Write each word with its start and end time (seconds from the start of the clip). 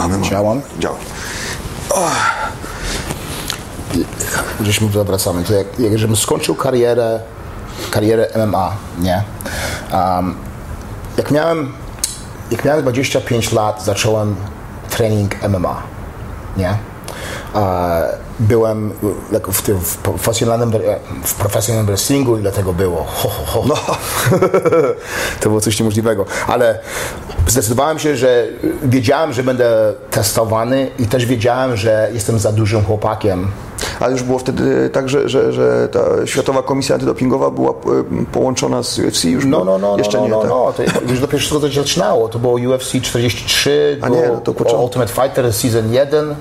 Mamy, 0.00 0.18
mamy. 0.18 0.30
Działam? 0.30 0.60
Działam. 0.78 0.98
Żeśmy 4.60 4.88
tutaj 4.88 5.04
wracamy. 5.04 5.44
To 5.44 5.54
jak, 5.54 5.78
jak 5.78 5.98
żebym 5.98 6.16
skończył 6.16 6.54
karierę, 6.54 7.20
karierę 7.90 8.28
MMA, 8.46 8.76
nie? 8.98 9.22
Um, 9.92 10.34
jak 11.16 11.30
miałem 11.30 11.72
jak 12.50 12.64
miałem 12.64 12.82
25 12.82 13.52
lat, 13.52 13.84
zacząłem 13.84 14.36
trening 14.90 15.48
MMA, 15.48 15.82
nie? 16.56 16.78
E, 17.54 18.18
byłem 18.40 18.92
w, 19.52 19.62
tym- 19.62 19.80
w, 19.80 19.96
profesjonalnym, 19.96 20.72
w 21.24 21.34
profesjonalnym 21.34 21.86
wrestlingu 21.86 22.38
i 22.38 22.40
dlatego 22.40 22.72
było 22.72 23.04
ho, 23.04 23.28
ho, 23.28 23.44
ho. 23.46 23.64
No. 23.68 23.74
to 25.40 25.48
było 25.48 25.60
coś 25.60 25.80
niemożliwego, 25.80 26.24
ale 26.46 26.78
zdecydowałem 27.46 27.98
się, 27.98 28.16
że 28.16 28.46
wiedziałem, 28.82 29.32
że 29.32 29.42
będę 29.42 29.92
testowany 30.10 30.90
i 30.98 31.06
też 31.06 31.26
wiedziałem, 31.26 31.76
że 31.76 32.10
jestem 32.12 32.38
za 32.38 32.52
dużym 32.52 32.84
chłopakiem, 32.84 33.50
Ale 34.00 34.12
już 34.12 34.22
było 34.22 34.38
wtedy 34.38 34.90
tak, 34.90 35.08
że, 35.08 35.28
że, 35.28 35.52
że 35.52 35.88
ta 35.92 36.00
Światowa 36.26 36.62
Komisja 36.62 36.94
Antydopingowa 36.94 37.50
była 37.50 37.70
e, 37.70 37.74
połączona 38.32 38.82
z 38.82 38.98
UFC? 38.98 39.24
Już 39.24 39.44
No, 39.44 39.60
było? 39.60 39.78
no, 39.78 39.88
no, 39.88 39.98
Jeszcze 39.98 40.18
no, 40.18 40.24
nie, 40.24 40.30
no, 40.30 40.40
tak? 40.40 40.50
no, 40.50 40.72
to 40.72 41.00
już 41.10 41.20
dopiero 41.20 41.60
to 41.60 41.70
się 41.70 41.80
zaczynało. 41.80 42.28
To 42.28 42.38
było 42.38 42.54
UFC 42.54 42.92
43, 43.02 43.98
A 44.02 44.06
było 44.06 44.20
nie, 44.20 44.28
no 44.28 44.40
to. 44.40 44.82
Ultimate 44.82 45.12
Fighter 45.12 45.52
Season 45.52 45.92
1. 45.92 46.34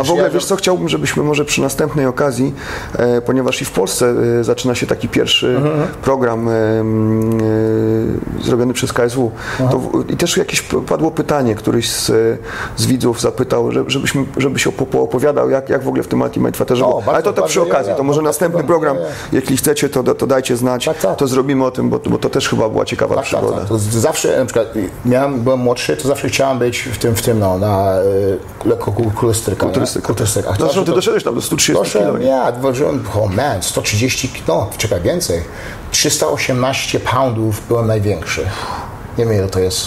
A 0.00 0.02
w 0.04 0.10
ogóle 0.10 0.30
wiesz 0.30 0.44
co, 0.44 0.56
chciałbym, 0.56 0.88
żebyśmy 0.88 1.22
może 1.22 1.44
przy 1.44 1.60
następnej 1.60 2.06
okazji, 2.06 2.54
e, 2.98 3.20
ponieważ 3.20 3.62
i 3.62 3.64
w 3.64 3.70
Polsce 3.70 4.14
e, 4.40 4.44
zaczyna 4.44 4.74
się 4.74 4.86
taki 4.86 5.08
pierwszy 5.08 5.56
Mhm, 5.56 5.88
program 6.02 6.48
e, 6.48 6.52
e, 6.52 8.44
zrobiony 8.44 8.72
przez 8.74 8.92
KSW. 8.92 9.30
To, 9.58 9.80
I 10.08 10.16
też 10.16 10.36
jakieś 10.36 10.62
padło 10.62 11.10
pytanie, 11.10 11.54
któryś 11.54 11.90
z, 11.90 12.12
z 12.76 12.86
widzów 12.86 13.20
zapytał, 13.20 13.72
że, 13.72 13.84
żebyśmy, 13.86 14.24
żebyś 14.36 14.66
opo- 14.66 14.86
poopowiadał, 14.86 15.50
jak, 15.50 15.68
jak 15.68 15.82
w 15.84 15.88
ogóle 15.88 16.02
w 16.02 16.08
tym 16.08 16.20
Ultimate 16.22 16.58
Fighterze 16.58 16.84
było. 16.84 17.02
Ale 17.06 17.22
to, 17.22 17.32
to 17.32 17.42
przy 17.42 17.62
okazji, 17.62 17.92
to 17.96 18.02
może 18.02 18.22
następny 18.22 18.64
program, 18.64 18.96
jeśli 19.32 19.56
chcecie, 19.56 19.88
to, 19.88 20.02
to 20.14 20.26
dajcie 20.26 20.56
znać, 20.56 20.84
Tak, 20.84 20.98
tak. 20.98 21.16
to 21.16 21.26
zrobimy 21.26 21.64
o 21.64 21.70
tym, 21.70 21.90
bo, 21.90 21.98
bo 22.06 22.18
to 22.18 22.30
też 22.30 22.48
chyba 22.48 22.68
była 22.68 22.84
ciekawa 22.84 23.14
Tak, 23.14 23.24
tak, 23.30 23.40
przygoda. 23.40 23.60
tak. 23.68 23.78
Zawsze, 23.78 24.38
na 24.38 24.44
przykład, 24.44 24.66
miałem, 25.04 25.40
byłem 25.40 25.60
młodszy, 25.60 25.96
to 25.96 26.08
zawsze 26.08 26.28
chciałem 26.28 26.58
być 26.58 26.78
w 26.82 26.98
tym, 26.98 27.14
w 27.14 27.22
tym 27.22 27.38
no, 27.38 27.58
na 27.58 28.00
y, 28.64 28.68
lekko 28.68 28.92
kulturystyka. 28.92 29.66
Nie? 29.70 29.74
Kulturystyka. 29.74 30.06
Kulturystyka. 30.06 30.48
Zresztą 30.48 30.66
Zawsze 30.66 30.84
ty 30.84 30.92
doszedłeś 30.92 31.24
tam 31.24 31.34
do 31.34 31.40
130 31.40 31.82
Doszedłem, 31.84 32.10
kilo. 32.12 32.18
nie? 32.24 32.26
ja, 32.30 32.52
ważyłem, 32.52 33.04
oh 33.14 33.34
man, 33.34 33.62
130, 33.62 34.30
no, 34.48 34.70
czekaj, 34.78 35.00
więcej. 35.00 35.44
318 35.90 37.00
poundów 37.00 37.62
byłem 37.68 37.86
największy. 37.86 38.46
Nie 39.20 39.26
wiem, 39.26 39.34
ile 39.34 39.48
to 39.48 39.60
jest. 39.60 39.86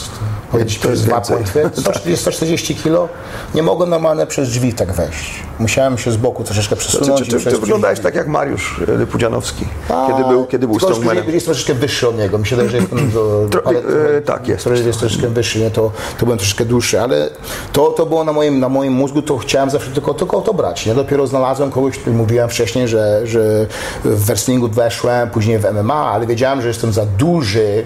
Powiedzieć, 0.51 0.79
To 0.79 0.89
jest 0.89 1.05
dwa 1.05 1.21
płetwy. 1.21 1.69
140, 1.73 2.21
140 2.21 2.75
kilo. 2.75 3.09
Nie 3.55 3.63
mogłem 3.63 3.89
normalnie 3.89 4.25
przez 4.25 4.49
drzwi 4.49 4.73
tak 4.73 4.91
wejść. 4.93 5.33
Musiałem 5.59 5.97
się 5.97 6.11
z 6.11 6.17
boku 6.17 6.43
troszeczkę 6.43 6.75
Czy, 6.75 6.79
przesunąć. 6.81 7.21
czy, 7.21 7.27
czy, 7.31 7.37
przez 7.39 7.53
ty 7.53 7.59
wyglądałeś 7.59 7.99
tak 7.99 8.15
jak 8.15 8.27
Mariusz 8.27 8.81
e, 9.01 9.05
Pudzianowski, 9.05 9.65
A, 9.89 10.07
kiedy 10.11 10.29
był, 10.29 10.45
kiedy 10.45 10.67
był 10.67 10.79
strongmanem. 10.79 11.29
Jest 11.29 11.45
troszeczkę 11.45 11.73
wyższy 11.73 12.07
od 12.09 12.17
niego. 12.17 12.37
Wydaje, 12.37 12.69
że 12.69 12.77
jestem 12.77 13.11
do, 13.11 13.45
Tro- 13.49 13.61
ale- 13.65 13.79
e, 14.17 14.21
tak, 14.21 14.47
jest. 14.47 14.65
Jest 14.85 14.99
troszeczkę 14.99 15.27
wyższy, 15.27 15.59
nie? 15.59 15.71
To, 15.71 15.91
to 16.19 16.25
byłem 16.25 16.37
troszeczkę 16.37 16.65
dłuższy, 16.65 17.01
ale 17.01 17.29
to, 17.73 17.87
to 17.87 18.05
było 18.05 18.23
na 18.23 18.33
moim, 18.33 18.59
na 18.59 18.69
moim 18.69 18.93
mózgu, 18.93 19.21
to 19.21 19.37
chciałem 19.37 19.69
zawsze 19.69 19.91
tylko, 19.91 20.13
tylko 20.13 20.41
to 20.41 20.53
brać. 20.53 20.85
Nie? 20.85 20.95
Dopiero 20.95 21.27
znalazłem 21.27 21.71
kogoś, 21.71 21.99
mówiłem 22.07 22.49
wcześniej, 22.49 22.87
że, 22.87 23.27
że 23.27 23.65
w 24.03 24.25
wrestlingu 24.25 24.67
weszłem, 24.67 25.29
później 25.29 25.59
w 25.59 25.65
MMA, 25.73 26.11
ale 26.11 26.27
wiedziałem, 26.27 26.61
że 26.61 26.67
jestem 26.67 26.93
za 26.93 27.05
duży, 27.05 27.85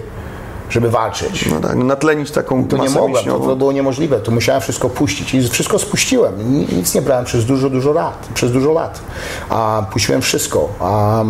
żeby 0.70 0.90
walczyć. 0.90 1.46
No 1.46 1.60
tak, 1.60 1.76
no 1.76 1.84
natlenić 1.84 2.30
taką 2.30 2.68
To 2.68 2.76
nie 2.76 2.90
mogłem, 2.90 3.24
to, 3.24 3.56
było 3.56 3.72
niemożliwe. 3.72 4.20
To 4.20 4.30
musiałem 4.30 4.62
wszystko 4.62 4.88
puścić 4.88 5.34
i 5.34 5.48
wszystko 5.48 5.78
spuściłem. 5.78 6.52
Ni- 6.58 6.66
Nic 6.76 6.94
nie 6.94 7.02
brałem 7.02 7.24
przez 7.24 7.44
dużo, 7.44 7.70
dużo 7.70 7.92
lat. 7.92 8.28
Przez 8.34 8.52
dużo 8.52 8.72
lat. 8.72 9.00
A 9.48 9.86
puściłem 9.92 10.22
wszystko. 10.22 10.68
A, 10.80 11.22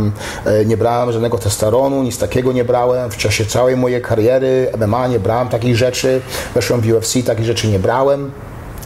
e, 0.45 0.65
nie 0.65 0.77
brałem 0.77 1.13
żadnego 1.13 1.39
testosteronu, 1.39 2.03
nic 2.03 2.19
takiego 2.19 2.53
nie 2.53 2.65
brałem. 2.65 3.11
W 3.11 3.17
czasie 3.17 3.47
całej 3.47 3.77
mojej 3.77 4.03
kariery 4.03 4.73
MMA 4.79 5.07
nie 5.07 5.21
brałem 5.21 5.49
takich 5.49 5.77
rzeczy. 5.77 6.21
Weszłem 6.55 6.81
w 6.81 6.87
UFC, 6.93 7.23
takich 7.27 7.45
rzeczy 7.47 7.69
nie 7.69 7.79
brałem. 7.79 8.31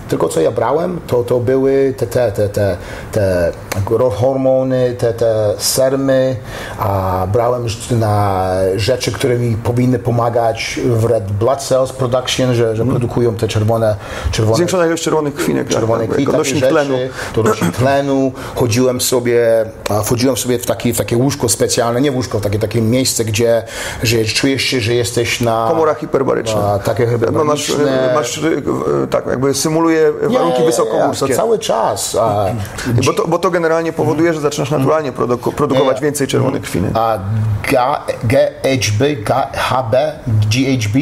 Tylko 0.09 0.29
co 0.29 0.41
ja 0.41 0.51
brałem, 0.51 1.01
to, 1.07 1.25
to 1.25 1.41
były 1.41 1.95
te, 1.97 2.07
te, 2.07 2.33
te, 2.33 2.49
te, 2.49 2.77
te 3.13 3.53
hormony, 4.11 4.95
te, 4.99 5.13
te 5.13 5.55
sermy, 5.59 6.37
a 6.79 7.27
brałem 7.33 7.67
na 7.91 8.49
rzeczy, 8.77 9.13
które 9.13 9.39
mi 9.39 9.57
powinny 9.57 9.99
pomagać 9.99 10.81
w 10.85 11.05
red 11.05 11.33
blood 11.33 11.63
cells 11.63 11.93
production, 11.93 12.55
że, 12.55 12.77
że 12.77 12.85
produkują 12.85 13.35
te 13.35 13.49
czerwone, 13.49 13.97
czerwone 14.33 14.57
Zwiększona 14.57 14.87
ilość 14.87 15.03
czerwonych 15.03 15.35
krwinek, 15.35 15.69
tak, 15.69 15.77
czerwone 15.77 16.07
tak, 16.09 16.45
rzeczy, 16.45 16.61
tlenu. 16.61 16.97
to 17.35 17.43
nośnik 17.43 17.77
tlenu, 17.83 18.33
chodziłem 18.55 19.01
sobie, 19.01 19.65
wchodziłem 20.05 20.37
sobie 20.37 20.59
w 20.59 20.67
takie, 20.67 20.95
w 20.95 20.99
takie 20.99 21.17
łóżko 21.17 21.49
specjalne, 21.49 22.01
nie 22.01 22.13
łóżko, 22.13 22.41
takie, 22.41 22.59
takie 22.59 22.83
miejsce, 22.83 23.25
gdzie 23.25 23.63
że 24.03 24.25
czujesz 24.25 24.63
się, 24.63 24.81
że 24.81 24.95
jesteś 24.95 25.41
na... 25.41 25.67
Komora 25.69 25.95
hiperbaryczna. 25.95 26.61
A, 26.61 26.79
takie 26.79 27.09
No 27.33 27.45
masz, 27.45 27.67
hiperbaryczne. 27.67 28.15
masz, 28.15 28.39
e, 29.05 29.07
tak, 29.11 29.27
jakby 29.27 29.55
symuluje 29.55 30.13
warunki 30.13 30.61
Nie, 30.61 30.67
wysokogórskie. 30.67 31.35
Cały 31.35 31.59
czas. 31.59 32.17
A, 32.21 32.47
Bo 33.07 33.13
to, 33.13 33.29
bo 33.29 33.39
to 33.39 33.51
generalnie 33.63 33.93
powoduje, 33.93 34.35
że 34.35 34.41
zaczynasz 34.41 34.71
naturalnie 34.71 35.13
produku, 35.13 35.53
produkować 35.53 36.01
więcej 36.01 36.27
czerwonych 36.27 36.63
krwinek. 36.63 36.91
a 36.95 37.19
Ga- 37.69 38.01
GHB, 38.25 39.03
GHB, 39.25 39.97
GHB, 40.51 40.97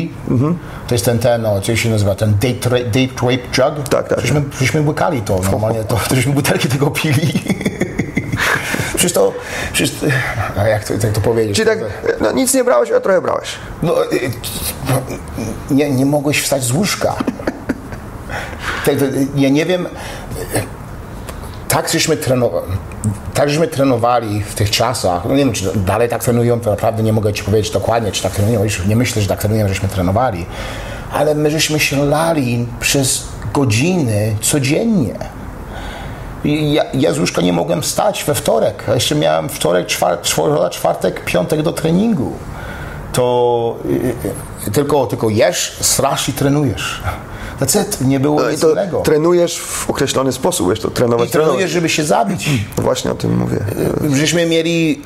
to 0.88 0.94
jest 0.94 1.04
ten, 1.04 1.19
ten, 1.19 1.43
no, 1.43 1.60
co 1.60 1.76
się 1.76 1.91
nazywa, 1.91 2.15
ten 2.15 2.32
date, 2.34 2.71
ra- 2.71 2.84
date 2.84 3.31
rape 3.31 3.72
drug. 3.72 3.88
Tak, 3.88 4.09
tak. 4.09 4.21
Żeśmy, 4.21 4.43
żeśmy 4.60 4.81
łykali 4.81 5.22
to 5.22 5.41
normalnie, 5.50 5.84
to, 5.84 5.97
to 6.09 6.15
żeśmy 6.15 6.32
butelki 6.32 6.69
tego 6.69 6.91
pili. 6.91 7.32
Przecież 8.94 9.12
to, 9.12 9.32
przecież, 9.72 9.97
a 10.59 10.69
jak 10.69 10.84
to, 10.84 10.92
jak 10.94 11.12
to 11.12 11.21
powiedzieć? 11.21 11.56
Czyli 11.56 11.69
tak, 11.69 11.78
no 12.21 12.32
nic 12.32 12.54
nie 12.54 12.65
brałeś, 12.65 12.91
a 12.91 13.00
trochę 13.00 13.21
brałeś. 13.21 13.48
No, 13.82 14.04
y, 14.12 14.31
nie, 15.71 15.91
nie 15.91 16.06
mogłeś 16.06 16.42
wstać 16.42 16.62
z 16.65 16.72
łóżka. 16.72 17.15
Tak, 18.84 18.94
ja 19.37 19.48
nie 19.48 19.66
wiem, 19.66 19.87
tak 21.70 21.88
żeśmy 21.88 22.16
trenowali, 22.16 22.66
tak 23.34 23.50
żeśmy 23.50 23.69
trenowali 23.69 24.42
w 24.42 24.54
tych 24.54 24.70
czasach, 24.70 25.25
no 25.25 25.31
nie 25.31 25.44
wiem, 25.44 25.53
czy 25.53 25.72
dalej 25.76 26.08
tak 26.08 26.25
trenują, 26.25 26.60
to 26.60 26.70
naprawdę 26.70 27.03
nie 27.03 27.12
mogę 27.12 27.32
Ci 27.32 27.42
powiedzieć 27.42 27.70
dokładnie, 27.70 28.12
czy 28.12 28.22
tak 28.22 28.32
trenują, 28.32 28.64
już 28.64 28.86
nie 28.86 28.97
myślę, 28.97 29.22
że 29.22 29.28
tak 29.28 29.41
trenują, 29.41 29.69
żeśmy 29.69 29.88
trenowali, 29.88 30.47
ale 31.12 31.34
my 31.34 31.50
żeśmy 31.50 31.80
się 31.80 32.04
lali 32.04 32.66
przez 32.80 33.25
godziny 33.54 34.36
codziennie. 34.41 35.14
Ja, 36.44 36.84
ja 36.94 37.12
z 37.12 37.19
łóżka 37.19 37.42
nie 37.42 37.53
mogłem 37.53 37.84
stać 37.84 38.25
we 38.25 38.34
wtorek, 38.34 38.84
a 38.88 38.94
jeszcze 38.94 39.14
miałem 39.14 39.48
wtorek, 39.48 39.86
czwar, 39.86 40.20
czwar, 40.20 40.70
czwartek, 40.70 41.25
piątek 41.25 41.62
do 41.62 41.72
treningu. 41.72 42.32
To 43.12 43.76
y, 43.84 44.69
y, 44.69 44.70
tylko, 44.70 45.06
tylko 45.06 45.30
jesz, 45.30 45.76
strasz 45.80 46.28
i 46.28 46.32
trenujesz. 46.32 47.03
It. 47.62 48.00
Nie 48.00 48.21
było 48.21 48.41
No 48.43 48.50
nic 48.50 48.60
to 48.60 48.71
innego. 48.72 49.00
trenujesz 49.00 49.59
w 49.59 49.91
określony 49.91 50.32
sposób, 50.32 50.71
wiesz, 50.71 50.81
to 50.81 50.91
trenować, 50.91 51.28
I 51.28 51.32
trenujesz, 51.32 51.53
trenować. 51.54 51.71
żeby 51.71 51.88
się 51.88 52.04
zabić. 52.04 52.50
Właśnie 52.76 53.10
o 53.10 53.15
tym 53.15 53.38
mówię. 53.38 53.59
Żeśmy 54.15 54.47
mieli, 54.47 55.03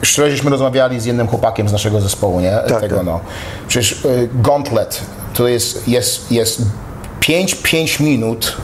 e, 0.00 0.04
szczerze 0.06 0.30
żeśmy 0.30 0.50
rozmawiali 0.50 1.00
z 1.00 1.04
jednym 1.04 1.26
chłopakiem 1.28 1.68
z 1.68 1.72
naszego 1.72 2.00
zespołu, 2.00 2.40
nie? 2.40 2.58
Tak, 2.68 2.80
Tego, 2.80 2.96
tak. 2.96 3.06
no. 3.06 3.20
Przecież 3.68 4.04
e, 4.04 4.08
gauntlet 4.34 5.00
to 5.34 5.48
jest, 5.48 5.88
jest, 5.88 6.32
jest 6.32 6.62
5-5 7.20 8.00
minut 8.00 8.56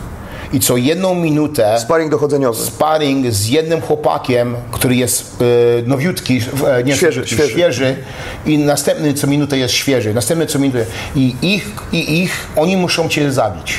i 0.53 0.61
co 0.61 0.77
jedną 0.77 1.15
minutę 1.15 1.79
Sparring 1.81 2.11
dochodzeniowy. 2.11 2.63
sparring 2.65 3.27
z 3.33 3.49
jednym 3.49 3.81
chłopakiem, 3.81 4.57
który 4.71 4.97
jest 4.97 5.37
e, 5.43 5.83
nowiutki, 5.89 6.41
e, 6.67 6.85
nie 6.85 6.97
Świeży, 6.97 7.27
świeży. 7.27 7.51
świeży 7.53 7.97
i 8.47 8.59
następny 8.59 9.15
co 9.15 9.27
minutę 9.27 9.59
jest 9.59 9.75
świeży, 9.75 10.15
następny 10.15 10.47
co 10.47 10.59
minutę 10.59 10.85
i 11.17 11.35
ich, 11.43 11.71
i 11.93 12.23
ich 12.23 12.47
oni 12.57 12.77
muszą 12.77 13.09
cię 13.09 13.33
zabić. 13.33 13.75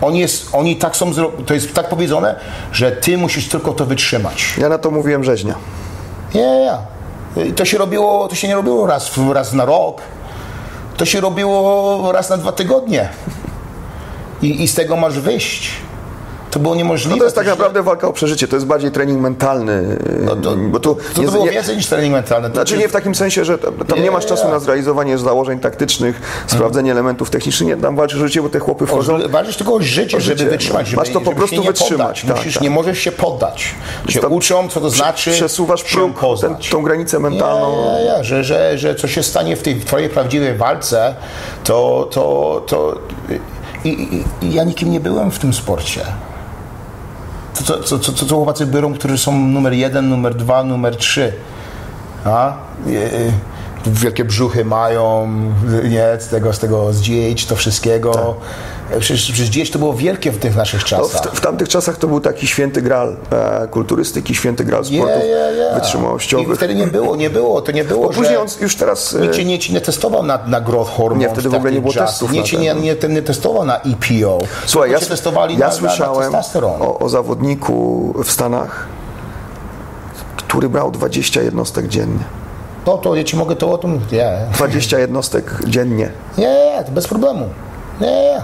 Oni, 0.00 0.18
jest, 0.18 0.48
oni 0.52 0.76
tak 0.76 0.96
są, 0.96 1.12
to 1.46 1.54
jest 1.54 1.74
tak 1.74 1.88
powiedziane, 1.88 2.34
że 2.72 2.92
ty 2.92 3.18
musisz 3.18 3.48
tylko 3.48 3.72
to 3.72 3.86
wytrzymać. 3.86 4.54
Ja 4.58 4.68
na 4.68 4.78
to 4.78 4.90
mówiłem 4.90 5.24
rzeźnia. 5.24 5.54
Nie, 6.34 6.40
nie, 6.40 6.70
nie. 7.44 7.52
To 7.52 7.64
się 7.64 7.78
robiło, 7.78 8.28
to 8.28 8.34
się 8.34 8.48
nie 8.48 8.54
robiło 8.54 8.86
raz, 8.86 9.10
raz 9.32 9.52
na 9.52 9.64
rok. 9.64 10.00
To 10.96 11.04
się 11.04 11.20
robiło 11.20 12.12
raz 12.12 12.30
na 12.30 12.36
dwa 12.36 12.52
tygodnie. 12.52 13.08
I, 14.42 14.62
i 14.62 14.68
z 14.68 14.74
tego 14.74 14.96
masz 14.96 15.18
wyjść. 15.20 15.70
To 16.50 16.58
było 16.58 16.74
niemożliwe. 16.74 17.14
No 17.16 17.18
to 17.18 17.24
jest 17.24 17.36
tak 17.36 17.46
naprawdę 17.46 17.82
walka 17.82 18.08
o 18.08 18.12
przeżycie, 18.12 18.48
to 18.48 18.56
jest 18.56 18.66
bardziej 18.66 18.90
trening 18.90 19.20
mentalny. 19.20 19.98
No 20.24 20.36
to, 20.36 20.56
bo 20.56 20.80
tu 20.80 20.94
to, 21.14 21.20
nie, 21.20 21.26
to 21.26 21.32
było 21.32 21.44
nie, 21.44 21.50
więcej 21.50 21.76
niż 21.76 21.86
trening 21.86 22.12
mentalny. 22.12 22.48
To 22.48 22.54
Znaczy 22.54 22.76
nie 22.78 22.88
w 22.88 22.92
takim 22.92 23.14
sensie, 23.14 23.44
że 23.44 23.58
tam 23.58 23.74
tam 23.74 24.02
nie, 24.02 24.10
masz 24.10 24.26
czasu 24.26 24.44
nie. 24.46 24.50
na 24.52 24.58
zrealizowanie 24.58 25.18
założeń 25.18 25.58
taktycznych, 25.60 26.20
sprawdzenie 26.46 26.92
elementów 26.92 27.30
technicznych, 27.30 27.68
nie, 27.68 27.76
tam 27.76 27.96
walczysz 27.96 28.20
o 28.20 28.26
życie, 28.28 28.42
bo 28.42 28.48
te 28.48 28.58
chłopy 28.58 28.84
O, 28.84 28.86
wchodzą. 28.86 29.18
ży- 29.20 29.28
Walczysz 29.28 29.56
tylko 29.56 29.74
o 29.74 29.80
życie, 29.82 30.16
O 30.16 30.20
żeby 30.20 30.38
życie, 30.38 30.50
wytrzymać. 30.50 30.80
no. 30.86 30.90
Żeby, 30.90 30.96
Masz 30.96 31.08
to 31.08 31.20
po 31.20 31.24
żeby 31.24 31.36
prostu 31.36 31.56
nie 31.60 31.66
wytrzymać, 31.68 32.22
tak, 32.28 32.36
Musisz, 32.36 32.54
tak. 32.54 32.62
Nie 32.62 32.70
możesz 32.70 32.98
się 32.98 33.12
poddać. 33.12 33.74
Cię 34.08 34.20
tam 34.20 34.32
uczą, 34.32 34.68
co 34.68 34.80
to 34.80 34.90
znaczy 34.90 35.30
Przesuwasz 35.30 35.84
próg, 35.84 36.20
ten, 36.40 36.56
tą 36.70 36.82
granicę 36.82 37.18
mentalną. 37.18 37.96
Ja, 38.06 38.22
że, 38.22 38.44
że, 38.44 38.78
że 38.78 38.94
co 38.94 39.08
się 39.08 39.22
stanie 39.22 39.56
w 39.56 39.62
tej 39.62 39.80
twojej 39.80 40.08
prawdziwej 40.08 40.56
walce, 40.56 41.14
to, 41.64 42.08
to, 42.12 42.62
to 42.66 42.98
I, 43.84 43.88
i, 43.88 44.24
i 44.46 44.52
ja 44.54 44.64
nikim 44.64 44.90
nie 44.90 45.00
byłem 45.00 45.30
w 45.30 45.38
tym 45.38 45.54
sporcie. 45.54 46.00
To, 47.66 47.76
to, 47.76 47.98
to, 47.98 48.12
to 48.12 48.34
chłopacy 48.34 48.66
biorą, 48.66 48.94
którzy 48.94 49.18
są 49.18 49.38
numer 49.38 49.72
jeden, 49.72 50.08
numer 50.08 50.34
dwa, 50.34 50.64
numer 50.64 50.96
trzy. 50.96 51.32
A? 52.24 52.56
I, 53.88 53.90
i, 53.90 53.92
wielkie 53.92 54.24
brzuchy 54.24 54.64
mają, 54.64 55.28
nie, 55.88 56.06
z 56.18 56.28
tego, 56.28 56.52
z 56.52 56.58
tego, 56.58 56.92
z 56.92 57.00
GH, 57.00 57.46
to 57.48 57.56
wszystkiego. 57.56 58.34
Przecież, 59.00 59.32
przecież 59.32 59.50
GH 59.50 59.70
to 59.72 59.78
było 59.78 59.94
wielkie 59.94 60.30
w 60.32 60.38
tych 60.38 60.56
naszych 60.56 60.80
No, 60.80 60.86
w, 61.08 61.12
czasach. 61.12 61.32
w 61.34 61.40
tamtych 61.40 61.68
czasach 61.68 61.96
to 61.96 62.06
był 62.08 62.20
taki 62.20 62.46
święty 62.46 62.82
gral 62.82 63.16
e, 63.30 63.68
kulturystyki, 63.68 64.34
święty 64.34 64.64
gral 64.64 64.84
sportów 64.84 65.08
Yeah, 65.08 65.24
yeah, 65.28 65.56
yeah. 65.56 65.72
I 65.72 65.80
wytrzymałościowych. 65.80 66.56
wtedy 66.56 66.74
nie 66.74 66.86
było, 66.86 67.16
nie 67.16 67.30
było, 67.30 67.60
to 67.62 67.72
nie 67.72 67.84
było, 67.84 68.06
Bo 68.06 68.12
później 68.12 68.36
on 68.36 68.46
już 68.60 68.76
teraz... 68.76 69.14
e, 69.14 69.20
Nikt 69.20 69.34
cię 69.34 69.44
nie, 69.44 69.58
ci 69.58 69.72
nie 69.72 69.80
testował 69.80 70.22
na, 70.22 70.38
na 70.46 70.60
growth 70.60 70.90
hormone. 70.90 71.20
Nie, 71.20 71.28
wtedy 71.28 71.48
w 71.48 71.54
ogóle 71.54 71.72
nie 71.72 71.80
było 71.80 71.92
testów 71.92 72.32
na 72.32 72.42
cię 72.42 72.56
nie, 72.58 72.74
ten. 72.96 73.10
nie, 73.10 73.14
nie 73.14 73.22
testował 73.22 73.64
na 73.64 73.76
EPO. 73.80 74.38
Słuchaj, 74.66 74.90
ja, 74.90 74.98
testowali 75.00 75.54
ja 75.54 75.60
na, 75.60 75.66
na, 75.66 75.72
na 75.72 75.78
słyszałem 75.78 76.32
testosteron. 76.32 76.82
o, 76.82 76.98
o 76.98 77.08
zawodniku 77.08 78.14
w 78.24 78.30
Stanach, 78.30 78.86
który 80.36 80.68
brał 80.68 80.90
20 80.90 81.42
jednostek 81.42 81.88
dziennie. 81.88 82.24
To, 82.88 82.98
to 82.98 83.14
ja 83.14 83.24
ci 83.24 83.36
mogę 83.36 83.56
to 83.56 83.72
o 83.72 83.78
tym... 83.78 84.00
Nie, 84.12 84.38
20 84.54 84.98
jednostek 84.98 85.54
dziennie. 85.66 86.10
nie, 86.38 86.46
nie, 86.46 86.84
to 86.84 86.92
bez 86.92 87.08
problemu. 87.08 87.48
Nie. 88.00 88.42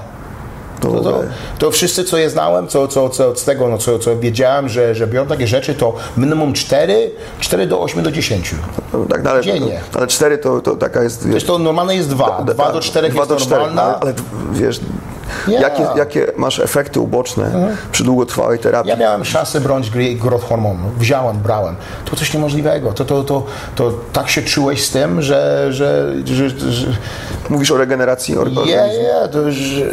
To, 0.80 1.00
To, 1.00 1.22
to, 1.58 1.70
wszyscy, 1.70 2.04
co 2.04 2.16
je 2.18 2.30
znałem, 2.30 2.68
co, 2.68 2.88
co, 2.88 3.08
co 3.08 3.36
z 3.36 3.44
tego, 3.44 3.68
no, 3.68 3.78
co, 3.78 3.98
co 3.98 4.16
wiedziałem, 4.16 4.68
że, 4.68 4.94
że 4.94 5.06
biorą 5.06 5.26
takie 5.26 5.46
rzeczy, 5.46 5.74
to 5.74 5.94
minimum 6.16 6.52
4, 6.52 7.10
4 7.40 7.66
do 7.66 7.80
8 7.80 8.02
do 8.02 8.10
10. 8.10 8.54
no, 8.92 9.04
tak 9.10 9.22
dalej. 9.22 9.42
dziennie. 9.42 9.80
Ale 9.94 10.06
4 10.06 10.38
to, 10.38 10.60
to 10.60 10.76
taka 10.76 11.02
jest... 11.02 11.28
Wiesz, 11.28 11.44
to 11.44 11.58
normalne 11.58 11.96
jest 11.96 12.08
2. 12.08 12.42
2 12.46 12.72
do 12.72 12.80
4 12.80 13.08
dwa 13.08 13.18
jest 13.18 13.30
do 13.30 13.36
czterech, 13.36 13.66
normalna. 13.66 13.82
Ale, 13.82 13.96
ale 14.00 14.14
wiesz, 14.52 14.80
Ja. 15.48 15.60
jakie, 15.60 15.86
jakie 15.96 16.26
masz 16.36 16.58
efekty 16.60 17.00
uboczne 17.00 17.74
przy 17.92 18.04
długotrwałej 18.04 18.58
terapii? 18.58 18.90
Ja 18.90 18.96
miałem 18.96 19.24
szansę 19.24 19.60
bronić 19.60 19.90
growth 20.16 20.48
hormonu. 20.48 20.90
Wziąłem, 20.98 21.38
brałem. 21.38 21.76
To 22.04 22.16
coś 22.16 22.34
niemożliwego. 22.34 22.92
To, 22.92 23.04
to, 23.04 23.24
to, 23.24 23.46
to 23.74 23.92
tak 24.12 24.28
się 24.28 24.42
czułeś 24.42 24.84
z 24.86 24.90
tym, 24.90 25.22
że... 25.22 25.66
że, 25.72 26.12
że, 26.24 26.48
że 26.50 26.86
Mówisz 27.48 27.70
o 27.70 27.76
regeneracji 27.76 28.36
or- 28.36 28.48
yeah, 28.48 28.58
organizmu. 28.62 29.02
yeah, 29.02 29.30
to, 29.30 29.50
że, 29.52 29.86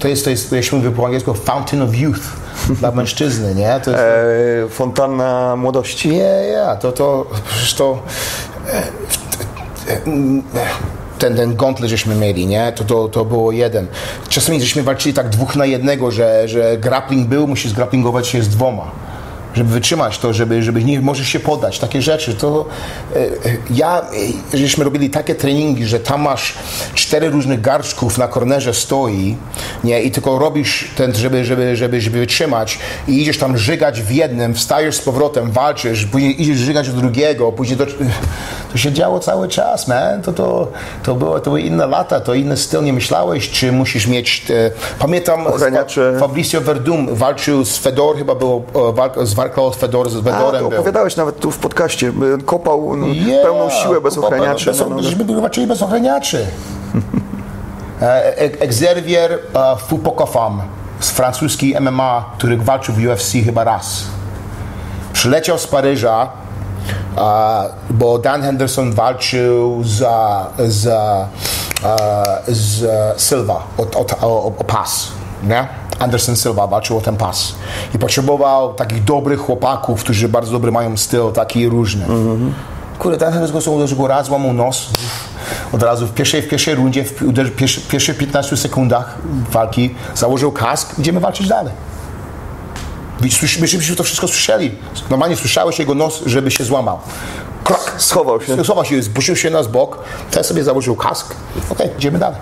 to 0.00 0.08
jest, 0.08 0.24
to 0.24 0.30
jest, 0.30 0.52
jak 0.52 0.64
się 0.64 0.76
mówi 0.76 0.90
po 0.90 1.04
angielsku, 1.06 1.34
fountain 1.34 1.82
of 1.82 1.94
youth 1.96 2.20
dla 2.80 2.90
mężczyzny, 2.90 3.54
nie? 3.54 3.80
To 3.84 3.90
jest, 3.90 4.02
E, 4.02 4.68
fontanna 4.68 5.56
młodości. 5.56 6.08
Yeah, 6.16 6.46
yeah, 6.46 6.78
to, 6.78 6.92
to, 6.92 7.26
przecież 7.48 7.74
to, 7.74 7.98
e, 8.72 8.76
e, 9.92 10.02
mm, 10.06 10.42
ten, 11.18 11.36
ten 11.36 11.56
gauntlet 11.56 11.90
żeśmy 11.90 12.14
mieli, 12.14 12.46
nie? 12.46 12.72
To, 12.72 12.84
to, 12.84 13.08
to 13.08 13.24
było 13.24 13.52
jeden. 13.52 13.86
Czasami 14.28 14.60
żeśmy 14.60 14.82
walczyli 14.82 15.14
tak 15.14 15.28
dwóch 15.28 15.56
na 15.56 15.66
jednego, 15.66 16.10
że, 16.10 16.48
że 16.48 16.76
grappling 16.78 17.28
był, 17.28 17.46
musisz 17.46 17.70
zgrapplingować 17.70 18.26
się 18.28 18.42
z 18.42 18.48
dwoma. 18.48 18.90
Żeby 19.58 19.70
wytrzymać 19.70 20.18
to, 20.18 20.32
żeby, 20.32 20.62
żeby 20.62 20.84
nie 20.84 21.00
możesz 21.00 21.28
się 21.28 21.40
podać, 21.40 21.78
takie 21.78 22.02
rzeczy. 22.02 22.34
To 22.34 22.64
e, 23.14 23.18
e, 23.18 23.28
ja, 23.70 24.02
e, 24.54 24.58
żeśmy 24.58 24.84
robili 24.84 25.10
takie 25.10 25.34
treningi, 25.34 25.86
że 25.86 26.00
tam 26.00 26.22
masz 26.22 26.54
cztery 26.94 27.30
różnych 27.30 27.60
garczków 27.60 28.18
na 28.18 28.28
kornerze 28.28 28.74
stoi, 28.74 29.36
nie? 29.84 30.02
I 30.02 30.10
tylko 30.10 30.38
robisz 30.38 30.90
ten, 30.96 31.14
żeby, 31.14 31.44
żeby, 31.44 31.76
żeby, 31.76 32.00
żeby 32.00 32.18
wytrzymać 32.18 32.78
i 33.08 33.22
idziesz 33.22 33.38
tam 33.38 33.58
żygać 33.58 34.02
w 34.02 34.10
jednym, 34.10 34.54
wstajesz 34.54 34.96
z 34.96 35.00
powrotem, 35.00 35.50
walczysz, 35.50 36.04
później 36.04 36.42
idziesz 36.42 36.58
żygać 36.58 36.90
do 36.90 37.00
drugiego, 37.00 37.52
później 37.52 37.76
do, 37.76 37.86
to 38.72 38.78
się 38.78 38.92
działo 38.92 39.20
cały 39.20 39.48
czas, 39.48 39.88
man. 39.88 40.22
To, 40.22 40.32
to, 40.32 40.68
to, 41.02 41.14
było, 41.14 41.40
to 41.40 41.50
były 41.50 41.60
inne 41.60 41.86
lata, 41.86 42.20
to 42.20 42.34
inny 42.34 42.56
styl. 42.56 42.82
Nie 42.82 42.92
myślałeś, 42.92 43.50
czy 43.50 43.72
musisz 43.72 44.06
mieć... 44.06 44.50
E, 44.50 44.70
pamiętam, 44.98 45.46
Ochraniacze. 45.46 46.16
Fabricio 46.20 46.60
Verdum 46.60 47.14
walczył 47.14 47.64
z 47.64 47.78
Fedor, 47.78 48.16
chyba 48.16 48.34
było 48.34 48.62
walka, 48.92 49.26
zwalczał 49.26 49.47
z 49.72 49.76
Fedor, 49.76 50.10
z 50.10 50.16
A, 50.16 50.22
Fedorem 50.22 50.68
był. 50.68 50.78
opowiadałeś 50.78 51.16
nawet 51.16 51.40
tu 51.40 51.50
w 51.50 51.58
podcaście. 51.58 52.12
Kopał 52.44 52.96
no, 52.96 53.06
Yeah, 53.06 53.42
pełną 53.42 53.70
siłę 53.70 54.00
bez 54.00 54.18
ochraniaczy. 54.18 54.66
Bez, 54.66 54.80
no, 54.80 54.88
no, 54.88 54.96
no. 54.96 55.02
Żeśmy 55.02 55.40
walczyli 55.40 55.66
bez 55.66 55.82
ochraniaczy. 55.82 56.46
E, 58.02 58.38
e- 58.38 58.62
e, 58.62 59.76
Fupokofam 59.76 60.62
z 61.00 61.10
francuski 61.10 61.74
MMA, 61.80 62.32
który 62.38 62.56
walczył 62.56 62.94
w 62.94 62.98
UFC 62.98 63.32
chyba 63.44 63.64
raz. 63.64 64.04
Przyleciał 65.12 65.58
z 65.58 65.66
Paryża, 65.66 66.28
a, 67.16 67.64
bo 67.90 68.18
Dan 68.18 68.42
Henderson 68.42 68.92
walczył 68.92 69.84
za, 69.84 70.46
za, 70.58 71.28
a, 71.84 71.96
z 72.48 72.86
Silva 73.22 73.62
o, 73.78 73.82
o, 73.82 74.06
o, 74.20 74.44
o 74.44 74.50
pas. 74.50 75.17
Nie? 75.42 75.66
Anderson 75.98 76.36
Silva 76.36 76.66
walczył 76.66 76.98
o 76.98 77.00
ten 77.00 77.16
pas. 77.16 77.54
I 77.94 77.98
potrzebował 77.98 78.74
takich 78.74 79.04
dobrych 79.04 79.40
chłopaków, 79.40 80.00
którzy 80.00 80.28
bardzo 80.28 80.52
dobry 80.52 80.72
mają 80.72 80.96
styl, 80.96 81.32
taki 81.34 81.68
różny. 81.68 82.06
Kurde, 82.98 83.16
Dan 83.18 83.32
Henderson 83.32 83.74
uderzył 83.74 83.98
go 83.98 84.06
raz, 84.06 84.26
złamał 84.26 84.52
nos. 84.52 84.90
Od 85.72 85.82
razu 85.82 86.06
w 86.06 86.12
pierwszej, 86.12 86.42
w 86.42 86.48
pierwszej 86.48 86.74
rundzie, 86.74 87.04
w 87.04 87.22
uderzy- 87.22 87.50
pierwszy, 87.50 87.80
pierwszych 87.80 88.18
15 88.18 88.56
sekundach 88.56 89.18
walki 89.50 89.94
założył 90.14 90.52
kask, 90.52 90.98
idziemy 90.98 91.20
walczyć 91.20 91.48
dalej. 91.48 91.72
Myśmy 93.60 93.96
to 93.96 94.04
wszystko 94.04 94.28
słyszeli. 94.28 94.74
Normalnie 95.10 95.36
słyszałeś 95.36 95.78
jego 95.78 95.94
nos, 95.94 96.22
żeby 96.26 96.50
się 96.50 96.64
złamał. 96.64 96.98
Krok! 97.64 97.94
Schował 97.98 98.40
się. 98.40 98.64
Schował 98.64 98.84
się, 98.84 99.02
zbusił 99.02 99.36
się 99.36 99.50
na 99.50 99.62
bok, 99.62 99.98
ten 100.30 100.44
sobie 100.44 100.64
założył 100.64 100.96
kask. 100.96 101.34
Okej, 101.70 101.90
idziemy 101.98 102.18
dalej. 102.18 102.38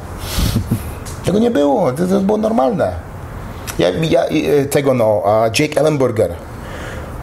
Tego 1.27 1.39
nie 1.39 1.51
było, 1.51 1.93
to, 1.93 2.07
to 2.07 2.21
było 2.21 2.39
normalne. 2.39 2.93
Ja, 3.79 3.89
ja, 3.91 4.25
e, 4.25 4.65
tego 4.65 4.95
no, 4.95 5.23
a 5.27 5.45
Jake 5.59 5.81
Ellenberger 5.81 6.35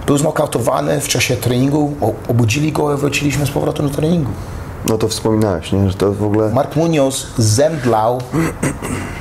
był 0.05 0.17
znokautowany 0.17 1.01
w 1.01 1.07
czasie 1.07 1.35
treningu, 1.35 1.95
obudzili 2.27 2.71
go 2.71 2.94
i 2.94 2.97
wróciliśmy 2.97 3.45
z 3.45 3.51
powrotem 3.51 3.89
do 3.89 3.95
treningu. 3.95 4.31
no 4.89 4.97
to 4.97 5.07
wspominałeś, 5.07 5.71
nie? 5.71 5.89
że 5.89 5.97
to 5.97 6.11
w 6.11 6.23
ogóle... 6.23 6.50
Mark 6.50 6.75
Munoz 6.75 7.27
zemdlał, 7.38 8.21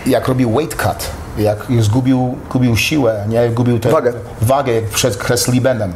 jak 0.06 0.28
robił 0.28 0.52
weight 0.52 0.76
cut, 0.82 1.10
jak 1.38 1.66
zgubił, 1.80 2.36
gubił 2.50 2.76
siłę, 2.76 3.24
nie? 3.28 3.48
gubił 3.48 3.78
tę 3.78 3.90
Wagę. 3.90 4.12
wagę 4.40 4.72
przed 4.94 5.16
Kreslibenem. 5.16 5.92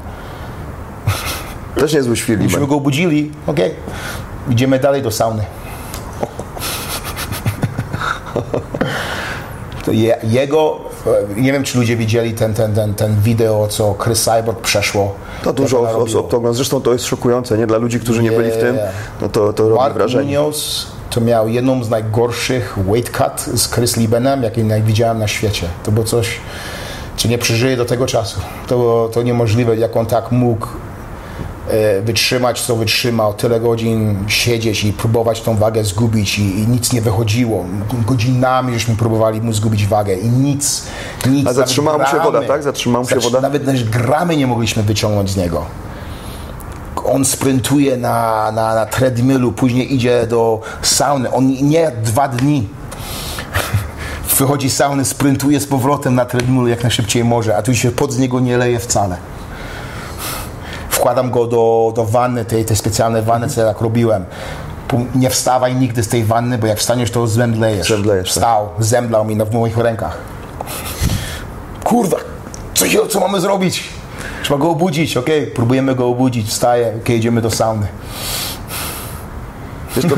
Też 1.75 1.95
niezły 1.95 2.17
świr 2.17 2.39
Myśmy 2.39 2.67
go 2.67 2.77
obudzili, 2.77 3.33
okej, 3.47 3.75
idziemy 4.51 4.79
dalej 4.79 5.03
do 5.03 5.11
sauny. 5.11 5.43
Je, 9.93 10.17
jego, 10.23 10.77
e, 11.37 11.41
nie 11.41 11.53
wiem 11.53 11.63
czy 11.65 11.79
ludzie 11.79 11.97
widzieli 11.97 12.35
ten, 12.35 12.55
ten, 12.55 12.75
ten, 12.75 12.95
ten 12.95 13.21
wideo, 13.21 13.67
co 13.69 13.95
Chris 14.05 14.23
Cyborg 14.25 14.61
przeszło. 14.61 15.15
To 15.43 15.53
dużo 15.53 15.81
osób 15.81 16.31
to. 16.31 16.55
Zresztą 16.55 16.81
to 16.81 16.93
jest 16.93 17.05
szokujące, 17.05 17.59
nie? 17.59 17.67
Dla 17.67 17.79
ludzi, 17.79 18.01
którzy 18.01 18.23
nie 18.23 18.33
byli 18.33 18.51
w 18.51 18.57
tym, 18.57 18.79
no 19.21 19.29
to, 19.29 19.53
to 19.53 19.63
robi 19.69 19.81
Mark 19.81 19.95
wrażenie. 19.95 20.39
Munoz 20.39 20.87
to 21.11 21.21
miał 21.21 21.49
jedną 21.49 21.85
z 21.85 21.91
najgorszych 21.91 22.79
weight 22.87 23.17
cut 23.19 23.61
z 23.61 23.75
Chris 23.75 23.97
Liebenem, 23.97 24.43
jakie 24.43 24.65
naj- 24.65 24.83
widziałem 24.83 25.19
na 25.19 25.29
świecie. 25.29 25.67
To 25.85 25.93
było 25.93 26.07
coś, 26.07 26.41
co 27.17 27.29
nie 27.29 27.39
przeżyje 27.39 27.77
do 27.77 27.85
tego 27.85 28.07
czasu. 28.07 28.41
To 28.67 29.11
to 29.13 29.23
niemożliwe, 29.23 29.77
jak 29.77 29.97
on 29.97 30.07
tak 30.07 30.33
mógł 30.33 30.67
wytrzymać, 32.03 32.63
co 32.63 32.77
wytrzymał, 32.77 33.35
tyle 33.35 33.61
godzin 33.61 34.25
siedzieć 34.27 34.85
i 34.85 34.93
próbować 34.93 35.41
tą 35.41 35.57
wagę 35.57 35.85
zgubić 35.85 36.39
i, 36.39 36.43
i 36.43 36.69
nic 36.69 36.93
nie 36.93 37.01
wychodziło. 37.01 37.65
Godzinami 38.07 38.73
żeśmy 38.73 38.97
próbowali 38.97 39.41
mu 39.41 39.53
zgubić 39.53 39.87
wagę 39.87 40.15
i 40.15 40.29
nic, 40.29 40.87
nic. 41.31 41.47
A 41.47 41.53
zatrzymała 41.53 41.99
nawet 41.99 42.15
mu 42.15 42.19
się 42.19 42.25
woda, 42.25 42.43
tak? 42.43 42.63
Zatrzymała 42.63 43.05
mu 43.05 43.11
się 43.11 43.21
woda? 43.21 43.41
Nawet 43.41 43.65
też 43.65 43.85
gramy 43.85 44.37
nie 44.37 44.47
mogliśmy 44.47 44.83
wyciągnąć 44.83 45.31
z 45.31 45.37
niego 45.37 45.67
on 47.07 47.25
sprintuje 47.25 47.97
na, 47.97 48.53
na, 48.53 48.75
na 48.75 48.87
treadmillu, 48.87 49.53
później 49.53 49.95
idzie 49.95 50.27
do 50.27 50.61
sauny. 50.83 51.33
On 51.33 51.47
nie 51.49 51.93
dwa 52.05 52.29
dni. 52.29 52.69
Wychodzi 54.39 54.71
z 54.71 54.77
sauny, 54.77 55.05
sprintuje 55.05 55.61
z 55.61 55.67
powrotem 55.67 56.15
na 56.15 56.25
treadmillu 56.25 56.69
jak 56.69 56.83
najszybciej 56.83 57.25
może, 57.25 57.57
a 57.57 57.63
tu 57.63 57.75
się 57.75 57.91
pod 57.91 58.13
z 58.13 58.19
niego 58.19 58.41
nie 58.41 58.57
leje 58.57 58.79
wcale. 58.79 59.17
Wkładam 61.07 61.31
go 61.31 61.47
do, 61.47 61.93
do 61.97 62.05
wanny, 62.05 62.45
tej, 62.45 62.65
tej 62.65 62.77
specjalnej 62.77 63.23
wanny, 63.23 63.49
co 63.49 63.61
ja 63.61 63.67
tak 63.67 63.81
robiłem. 63.81 64.25
Nie 65.15 65.31
wstawaj 65.31 65.77
nigdy 65.77 66.03
z 66.03 66.09
tej 66.09 66.25
wanny, 66.25 66.59
bo 66.59 66.67
jak 66.67 66.79
wstaniesz, 66.79 67.11
to 67.11 67.27
zemdlejesz. 67.27 67.89
Zemdlejesz, 67.89 68.29
tak. 68.29 68.35
Wstał, 68.35 68.69
zemdlał 68.79 69.25
mi 69.25 69.37
w 69.37 69.53
moich 69.53 69.79
rękach. 69.79 70.19
Kurwa, 71.85 72.17
co, 72.75 72.87
się, 72.87 72.99
co 73.09 73.21
mamy 73.21 73.41
zrobić? 73.41 73.85
Trzeba 74.43 74.61
go 74.61 74.71
obudzić, 74.71 75.17
okej, 75.17 75.47
próbujemy 75.47 75.95
go 75.95 76.09
obudzić, 76.09 76.49
wstaje, 76.49 76.93
okej, 77.03 77.19
idziemy 77.19 77.43
do 77.43 77.51
sauny. 77.51 77.87
Wiesz, 79.97 80.05
to, 80.05 80.17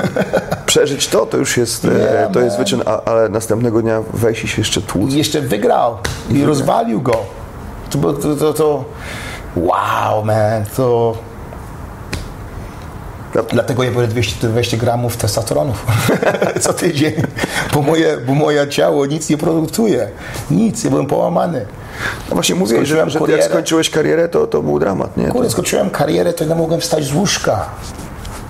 przeżyć 0.67 1.09
to, 1.09 1.27
to 1.27 1.37
już 1.37 1.57
jest, 1.57 1.85
e, 1.85 2.31
to 2.33 2.41
jest 2.41 2.59
wyczyn, 2.59 2.83
ale 3.05 3.29
następnego 3.29 3.83
dnia 3.83 4.03
wejść 4.13 4.45
i 4.45 4.49
się 4.49 4.61
jeszcze 4.61 4.83
tłuc. 4.83 5.15
I 5.15 5.19
jeszcze 5.19 5.41
wygrał 5.41 5.99
i 6.31 6.45
rozwalił 6.45 7.01
go. 7.01 7.17
To, 7.91 8.13
to, 8.13 8.37
to, 8.37 8.53
to 8.53 8.85
wow, 9.67 10.25
man, 10.25 10.65
to 10.77 11.15
Dlatego 13.53 13.83
ja 13.83 13.91
biorę 13.91 14.07
200, 14.07 14.49
200 14.49 14.77
gramów 14.77 15.17
testosteronów 15.17 15.87
co 16.61 16.73
tydzień, 16.73 17.13
bo 17.75 17.83
moje, 17.83 18.17
bo 18.27 18.35
moje 18.35 18.69
ciało 18.69 19.07
nic 19.07 19.31
nie 19.31 19.37
produkuje. 19.37 20.09
Nic, 20.51 20.85
ja 20.85 20.91
byłem 20.91 21.07
połamany. 21.07 21.67
No 22.29 22.35
właśnie 22.35 22.55
mówiłeś, 22.55 22.89
że, 22.89 23.11
że 23.11 23.21
jak 23.29 23.45
skończyłeś 23.45 23.91
karierę, 23.91 24.29
to, 24.29 24.47
to 24.47 24.63
był 24.63 24.79
dramat, 24.79 25.17
nie? 25.17 25.29
Kurde, 25.29 25.51
skończyłem 25.51 25.91
karierę, 25.91 26.33
to 26.33 26.45
nie 26.45 26.55
mogłem 26.55 26.81
wstać 26.81 27.05
z 27.05 27.15
łóżka. 27.15 27.67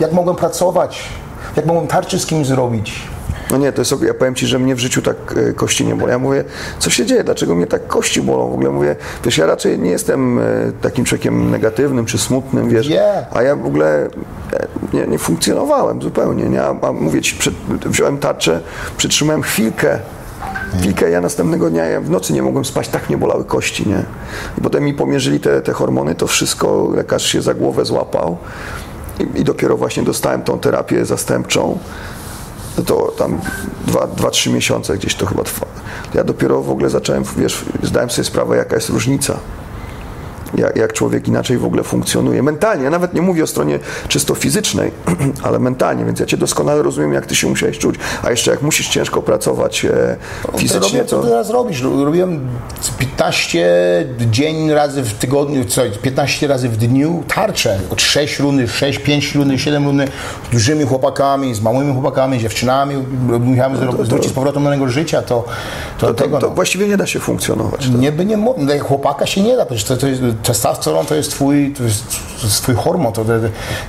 Jak 0.00 0.12
mogłem 0.12 0.37
pracować? 0.37 1.00
Jak 1.57 1.67
mogłem 1.67 1.87
tarczy 1.87 2.19
z 2.19 2.27
kimś 2.27 2.47
zrobić? 2.47 3.03
No 3.50 3.57
nie, 3.57 3.73
to 3.73 3.81
jest, 3.81 4.02
ja 4.02 4.14
powiem 4.14 4.35
Ci, 4.35 4.47
że 4.47 4.59
mnie 4.59 4.75
w 4.75 4.78
życiu 4.78 5.02
tak 5.02 5.17
e, 5.37 5.52
kości 5.52 5.87
nie 5.87 5.95
bolą. 5.95 6.12
Ja 6.12 6.19
mówię, 6.19 6.45
co 6.78 6.90
się 6.90 7.07
dzieje, 7.07 7.25
dlaczego 7.25 7.55
mnie 7.55 7.67
tak 7.67 7.87
kości 7.87 8.23
bolą? 8.23 8.50
W 8.50 8.55
ogóle 8.55 8.71
mówię, 8.71 8.97
wiesz, 9.25 9.38
ja 9.38 9.47
raczej 9.47 9.78
nie 9.78 9.90
jestem 9.90 10.38
e, 10.38 10.43
takim 10.81 11.05
człowiekiem 11.05 11.50
negatywnym 11.50 12.07
czy 12.07 12.19
smutnym, 12.19 12.69
wiesz, 12.69 12.88
Nie. 12.88 13.26
a 13.33 13.43
ja 13.43 13.57
w 13.57 13.67
ogóle 13.67 14.09
e, 14.52 14.67
nie, 14.93 15.07
nie 15.07 15.19
funkcjonowałem 15.19 16.02
zupełnie, 16.02 16.45
nie? 16.45 16.62
A, 16.62 16.75
a 16.83 16.93
mówię 16.93 17.23
Ci, 17.23 17.37
przed, 17.37 17.55
wziąłem 17.87 18.19
tarczę, 18.19 18.61
przytrzymałem 18.97 19.43
chwilkę, 19.43 19.99
Chwilkę, 20.81 21.11
ja 21.11 21.21
następnego 21.21 21.71
dnia 21.71 21.85
ja 21.85 22.00
w 22.00 22.11
nocy 22.11 22.33
nie 22.33 22.43
mogłem 22.43 22.64
spać, 22.64 22.88
tak 22.88 23.09
mnie 23.09 23.19
bolały 23.19 23.45
kości, 23.45 23.88
nie? 23.88 24.02
I 24.59 24.61
potem 24.61 24.85
mi 24.85 24.95
pomierzyli 24.95 25.40
te, 25.40 25.61
te 25.61 25.73
hormony, 25.73 26.14
to 26.14 26.26
wszystko, 26.26 26.88
lekarz 26.95 27.26
się 27.26 27.43
za 27.43 27.55
głowę 27.55 27.85
złapał 27.85 28.37
i, 29.21 29.40
i 29.40 29.45
dopiero 29.45 29.76
właśnie 29.76 30.02
dostałem 30.02 30.43
tą 30.43 30.59
terapię 30.59 31.05
zastępczą. 31.05 31.78
No 32.78 32.85
to 32.85 33.12
tam 33.18 33.40
2-3 34.16 34.52
miesiące 34.52 34.97
gdzieś 34.97 35.14
to 35.14 35.26
chyba 35.26 35.44
trwa. 35.44 35.66
Ja 36.14 36.25
dopiero 36.25 36.62
w 36.62 36.70
ogóle 36.70 36.90
zacząłem, 36.90 37.25
wiesz, 37.37 37.64
zdałem 37.82 38.11
sobie 38.11 38.25
sprawę, 38.25 38.56
jaka 38.56 38.75
jest 38.75 38.88
różnica. 38.88 39.38
Jak, 40.55 40.76
jak 40.76 40.93
człowiek 40.93 41.28
inaczej 41.28 41.59
w 41.59 41.64
ogóle 41.64 41.83
funkcjonuje. 41.83 42.43
Mentalnie, 42.43 42.85
ja 42.85 42.90
nawet 42.90 43.14
nie 43.14 43.23
mówię 43.23 43.45
o 43.45 43.47
stronie 43.47 43.78
czysto 44.09 44.35
fizycznej, 44.35 44.90
ale 45.43 45.59
mentalnie, 45.59 46.05
więc 46.05 46.21
ja 46.21 46.26
Cię 46.26 46.37
doskonale 46.37 46.83
rozumiem, 46.83 47.12
jak 47.12 47.26
Ty 47.26 47.35
się 47.35 47.47
musiałeś 47.47 47.78
czuć. 47.78 47.97
A 48.23 48.31
jeszcze 48.31 48.50
jak 48.50 48.62
musisz 48.62 48.88
ciężko 48.88 49.23
pracować 49.23 49.85
e, 49.85 50.17
fizycznie, 50.57 50.99
robię, 50.99 51.11
co 51.11 51.17
to... 51.21 51.28
teraz 51.28 51.50
robisz? 51.50 51.83
Robiłem 51.83 52.49
15 52.99 54.07
dzień 54.31 54.71
razy 54.71 55.02
w 55.02 55.12
tygodniu, 55.12 55.64
co, 55.64 55.83
15 56.02 56.47
razy 56.47 56.69
w 56.69 56.76
dniu 56.76 57.23
tarcze. 57.35 57.78
Od 57.90 58.00
6 58.02 58.38
runy, 58.38 58.69
6, 58.69 58.99
5 58.99 59.35
runy, 59.35 59.59
7 59.59 59.85
runy 59.85 60.09
z 60.49 60.52
dużymi 60.52 60.85
chłopakami, 60.85 61.55
z 61.55 61.61
małymi 61.61 61.93
chłopakami, 61.93 62.38
z 62.38 62.43
dziewczynami. 62.43 62.95
Musiałem 63.40 63.76
zro- 63.76 64.05
zwrócić 64.05 64.31
z 64.31 64.35
powrotem 64.35 64.62
do 64.62 64.69
mojego 64.71 64.88
życia, 64.88 65.23
to, 65.23 65.45
to, 65.99 66.07
To, 66.07 66.14
tego. 66.14 66.38
to 66.38 66.49
no. 66.49 66.55
właściwie 66.55 66.88
nie 66.88 66.97
da 66.97 67.07
się 67.07 67.21
funkcjonować. 67.21 67.88
Nie 67.88 68.12
by 68.12 68.25
nie 68.25 68.37
no, 68.37 68.55
chłopaka 68.81 69.26
się 69.26 69.43
nie 69.43 69.57
da, 69.57 69.67
przecież 69.67 69.85
to, 69.85 69.97
to 69.97 70.07
jest, 70.09 70.23
testosteron 70.42 71.07
to 71.07 71.14
jest 71.14 71.30
twój, 71.30 71.75
to 71.78 71.83
jest, 71.83 72.04
to 72.40 72.47
jest 72.47 72.62
twój 72.62 72.75
hormon. 72.75 73.12
To, 73.12 73.25
to, 73.25 73.33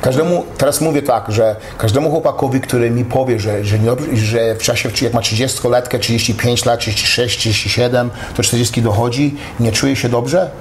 każdemu, 0.01 0.45
teraz 0.57 0.81
mówię 0.81 1.01
tak, 1.01 1.31
że 1.31 1.55
każdemu 1.77 2.11
chłopakowi, 2.11 2.61
który 2.61 2.91
mi 2.91 3.05
powie, 3.05 3.39
że, 3.39 3.63
że, 3.63 3.79
nie, 3.79 3.91
że 4.17 4.55
w 4.55 4.63
czasie, 4.63 4.89
jak 5.01 5.13
ma 5.13 5.21
30-letkę, 5.21 5.99
35 5.99 6.65
lat, 6.65 6.79
36, 6.79 7.37
37, 7.39 8.09
to 8.35 8.43
40 8.43 8.81
dochodzi, 8.81 9.35
nie 9.59 9.71
czuje 9.71 9.95
się 9.95 10.09
dobrze, 10.09 10.51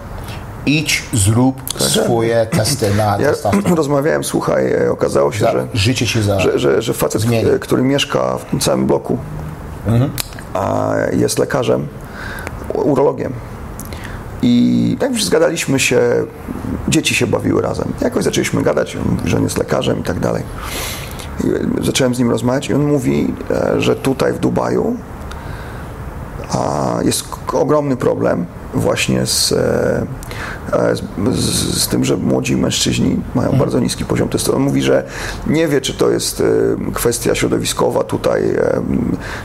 idź, 0.67 1.03
zrób 1.13 1.63
swoje 1.79 2.47
testy 2.47 2.95
na 2.95 3.19
Ja 3.21 3.33
rozmawiałem, 3.77 4.25
słuchaj, 4.25 4.73
e, 4.73 4.91
okazało 4.91 5.33
się, 5.33 5.41
Za- 5.41 5.53
że, 5.53 5.67
Życie 5.75 6.07
ci 6.07 6.23
za... 6.23 6.41
że, 6.41 6.59
że, 6.59 6.83
że 6.83 6.95
facet, 6.95 7.23
Zmieni. 7.23 7.51
e, 7.51 7.59
który 7.59 7.83
mieszka 7.83 8.39
w 8.39 8.45
tym 8.45 8.61
samym 8.61 8.87
bloku, 8.87 9.19
a 10.55 10.93
jest 11.13 11.39
lekarzem, 11.39 11.89
urologiem. 12.75 13.33
I 14.43 14.97
tak 15.01 15.13
już 15.13 15.25
zgadaliśmy 15.25 15.81
się, 15.81 16.01
dzieci 16.89 17.15
się 17.15 17.27
bawiły 17.27 17.63
razem. 17.63 17.93
Jakoś 18.01 18.25
zaczęliśmy 18.25 18.63
gadać, 18.63 18.97
że 19.25 19.37
on 19.37 19.43
jest 19.43 19.59
lekarzem 19.59 20.01
i 20.01 20.03
tak 20.03 20.21
dalej. 20.21 20.43
I 21.45 21.85
zacząłem 21.85 22.15
z 22.15 22.19
nim 22.19 22.31
rozmawiać 22.31 22.69
i 22.69 22.75
on 22.75 22.87
mówi, 22.87 23.35
e, 23.51 23.81
że 23.81 23.97
tutaj 23.97 24.33
w 24.33 24.39
Dubaju 24.39 24.97
jest 27.05 27.25
ogromny 27.53 27.97
problem 27.97 28.47
właśnie 28.75 29.27
z, 29.27 29.53
e, 29.53 30.07
e, 30.73 30.97
z, 31.33 31.83
z, 31.83 31.89
tym, 31.89 32.05
że 32.05 32.17
młodzi 32.17 32.57
mężczyźni 32.57 33.17
mają 33.35 33.53
bardzo 33.53 33.81
niski 33.81 34.05
poziom 34.05 34.29
testosteronu. 34.29 34.65
Mówi, 34.65 34.83
że 34.83 35.05
nie 35.47 35.69
wie, 35.69 35.81
czy 35.81 35.95
to 35.95 36.11
jest 36.11 36.41
e, 36.41 36.45
kwestia 36.95 37.35
środowiskowa 37.35 38.05
tutaj, 38.05 38.43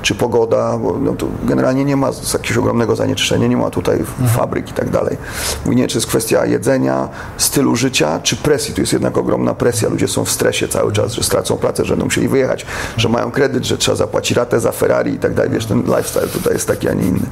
czy 0.01 0.15
pogoda, 0.15 0.77
bo 0.77 0.98
no, 1.00 1.13
generalnie 1.44 1.86
nie 1.86 1.96
ma 1.96 2.10
jakiegoś 2.34 2.58
ogromnego 2.58 2.96
zanieczyszczenia, 2.96 3.48
nie 3.48 3.58
ma 3.58 3.70
tutaj 3.70 4.00
f- 4.00 4.15
fabryk 4.36 4.70
i 4.70 4.74
tak 4.74 4.89
dalej. 4.89 5.18
Mówi, 5.65 5.77
nie, 5.77 5.88
czy 5.88 5.98
jest 5.98 6.08
kwestia 6.08 6.46
jedzenia, 6.46 7.10
stylu 7.38 7.75
życia, 7.75 8.20
czy 8.24 8.36
presji. 8.36 8.74
Tu 8.74 8.82
jest 8.82 8.94
jednak 8.94 9.18
ogromna 9.18 9.53
presja, 9.53 9.89
ludzie 9.89 10.08
są 10.08 10.25
w 10.25 10.32
stresie 10.32 10.68
cały 10.68 10.92
czas, 10.92 11.13
że 11.13 11.24
stracą 11.24 11.58
pracę, 11.58 11.86
że 11.86 11.89
będą 11.94 12.06
musieli 12.06 12.27
wyjechać, 12.27 12.65
że 12.98 13.10
mają 13.10 13.32
kredyt, 13.32 13.65
że 13.65 13.77
trzeba 13.77 13.96
zapłacić 13.98 14.38
ratę 14.38 14.60
za 14.60 14.72
Ferrari 14.72 15.13
i 15.13 15.20
tak 15.20 15.34
dalej. 15.34 15.51
Wiesz, 15.51 15.65
ten 15.65 15.82
lifestyle 15.84 16.27
tutaj 16.27 16.53
jest 16.53 16.68
taki, 16.68 16.89
a 16.89 16.94
nie 16.94 17.08
inny. 17.08 17.25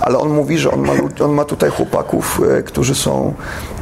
Ale 0.00 0.18
on 0.18 0.28
mówi, 0.30 0.58
że 0.58 0.70
on 0.70 0.80
ma, 0.80 0.92
on 1.24 1.32
ma 1.32 1.43
tutaj 1.44 1.70
chłopaków, 1.70 2.40
e, 2.58 2.62
którzy 2.62 2.94
są, 2.94 3.34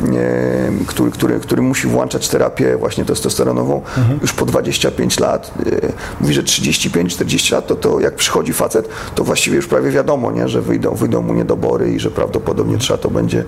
e, 0.02 0.85
który, 0.87 1.11
który, 1.11 1.40
który 1.40 1.62
musi 1.62 1.87
włączać 1.87 2.28
terapię 2.28 2.76
właśnie 2.76 3.04
testosteronową 3.04 3.83
już 4.23 4.33
po 4.33 4.47
25 4.47 5.21
lat. 5.21 5.54
E, 5.66 5.92
Mówi, 6.21 6.35
że 6.35 6.42
35-40 6.42 7.52
lat 7.52 7.66
to, 7.66 7.76
to 7.76 8.00
jak 8.00 8.14
przychodzi 8.14 8.52
facet, 8.52 8.88
to 9.14 9.25
właściwie 9.25 9.57
już 9.57 9.66
prawie 9.66 9.90
wiadomo, 9.90 10.33
nie, 10.33 10.49
że 10.49 10.62
wyjdą, 10.62 10.95
wyjdą 10.95 11.23
mu 11.23 11.35
niedobory 11.35 11.92
i 11.92 12.00
że 12.00 12.11
prawdopodobnie 12.11 12.78
trzeba 12.78 12.99
to 12.99 13.11
będzie 13.11 13.45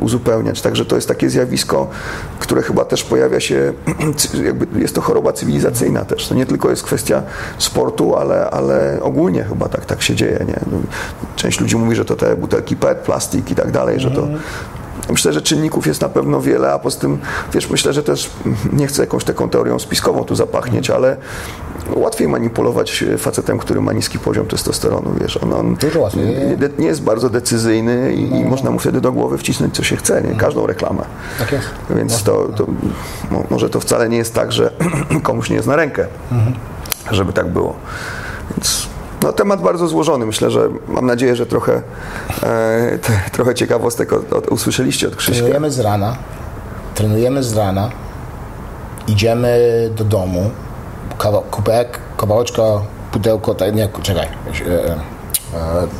uzupełniać. 0.00 0.60
Także 0.60 0.84
to 0.84 0.96
jest 0.96 1.08
takie 1.08 1.30
zjawisko, 1.30 1.88
które 2.38 2.62
chyba 2.62 2.84
też 2.84 3.04
pojawia 3.04 3.40
się, 3.40 3.72
jakby 4.44 4.80
jest 4.80 4.94
to 4.94 5.00
choroba 5.00 5.32
cywilizacyjna 5.32 6.04
też. 6.04 6.28
To 6.28 6.34
nie 6.34 6.46
tylko 6.46 6.70
jest 6.70 6.82
kwestia 6.82 7.22
sportu, 7.58 8.16
ale, 8.16 8.50
ale 8.50 8.98
ogólnie 9.02 9.44
chyba 9.44 9.68
tak, 9.68 9.84
tak 9.84 10.02
się 10.02 10.14
dzieje. 10.14 10.44
Nie? 10.48 10.60
Część 11.36 11.60
ludzi 11.60 11.76
mówi, 11.76 11.96
że 11.96 12.04
to 12.04 12.16
te 12.16 12.36
butelki 12.50 12.76
PET, 12.76 12.98
plastik 12.98 13.50
i 13.50 13.54
tak 13.54 13.70
dalej, 13.70 14.00
że 14.00 14.10
to 14.10 14.28
Myślę, 15.10 15.32
że 15.32 15.42
czynników 15.42 15.86
jest 15.86 16.00
na 16.00 16.08
pewno 16.08 16.40
wiele, 16.40 16.72
a 16.72 16.78
poza 16.78 17.00
tym, 17.00 17.18
wiesz, 17.52 17.70
myślę, 17.70 17.92
że 17.92 18.02
też 18.02 18.30
nie 18.72 18.86
chcę 18.86 19.02
jakąś 19.02 19.24
taką 19.24 19.48
teorią 19.48 19.78
spiskową 19.78 20.24
tu 20.24 20.34
zapachnieć, 20.34 20.90
ale 20.90 21.16
łatwiej 21.94 22.28
manipulować 22.28 23.04
facetem, 23.18 23.58
który 23.58 23.80
ma 23.80 23.92
niski 23.92 24.18
poziom 24.18 24.46
testosteronu, 24.46 25.10
wiesz, 25.20 25.36
on, 25.36 25.52
on 25.52 25.76
nie, 26.16 26.68
nie 26.78 26.86
jest 26.86 27.02
bardzo 27.02 27.30
decyzyjny 27.30 28.12
i, 28.14 28.40
i 28.40 28.44
można 28.44 28.70
mu 28.70 28.78
wtedy 28.78 29.00
do 29.00 29.12
głowy 29.12 29.38
wcisnąć, 29.38 29.74
co 29.74 29.82
się 29.82 29.96
chce, 29.96 30.22
nie? 30.22 30.34
każdą 30.34 30.66
reklamę. 30.66 31.02
Tak 31.38 31.52
jest. 31.52 31.66
Więc 31.90 32.22
to, 32.22 32.48
to 32.56 32.66
mo- 33.30 33.44
może 33.50 33.70
to 33.70 33.80
wcale 33.80 34.08
nie 34.08 34.16
jest 34.16 34.34
tak, 34.34 34.52
że 34.52 34.72
komuś 35.22 35.50
nie 35.50 35.56
jest 35.56 35.68
na 35.68 35.76
rękę, 35.76 36.06
żeby 37.10 37.32
tak 37.32 37.48
było. 37.48 37.74
Więc 38.56 38.88
no, 39.22 39.32
temat 39.32 39.60
bardzo 39.60 39.88
złożony. 39.88 40.26
Myślę, 40.26 40.50
że 40.50 40.68
mam 40.88 41.06
nadzieję, 41.06 41.36
że 41.36 41.46
trochę, 41.46 41.82
e, 42.42 42.98
te, 42.98 43.12
trochę 43.32 43.54
ciekawostek 43.54 44.12
od, 44.12 44.32
od, 44.32 44.48
usłyszeliście 44.48 45.08
od 45.08 45.16
Krzyśka. 45.16 45.40
Trenujemy 45.40 45.70
z 45.70 45.80
rana, 45.80 46.16
trenujemy 46.94 47.42
z 47.42 47.56
rana, 47.56 47.90
idziemy 49.08 49.58
do 49.96 50.04
domu, 50.04 50.50
kawa, 51.18 51.40
kubek, 51.50 51.98
kawałeczka, 52.16 52.62
pudełko, 53.12 53.54
tak, 53.54 53.74
nie, 53.74 53.88
czekaj, 54.02 54.26
e, 54.26 54.92
e, 54.92 54.98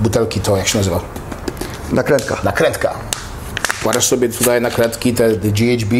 butelki 0.00 0.40
to 0.40 0.56
jak 0.56 0.68
się 0.68 0.78
nazywa? 0.78 1.00
Nakrętka. 1.92 2.36
Nakrętka. 2.44 2.94
Kładasz 3.82 4.06
sobie 4.06 4.28
tutaj 4.28 4.60
nakrętki, 4.60 5.14
te, 5.14 5.36
te 5.36 5.48
GHB, 5.48 5.92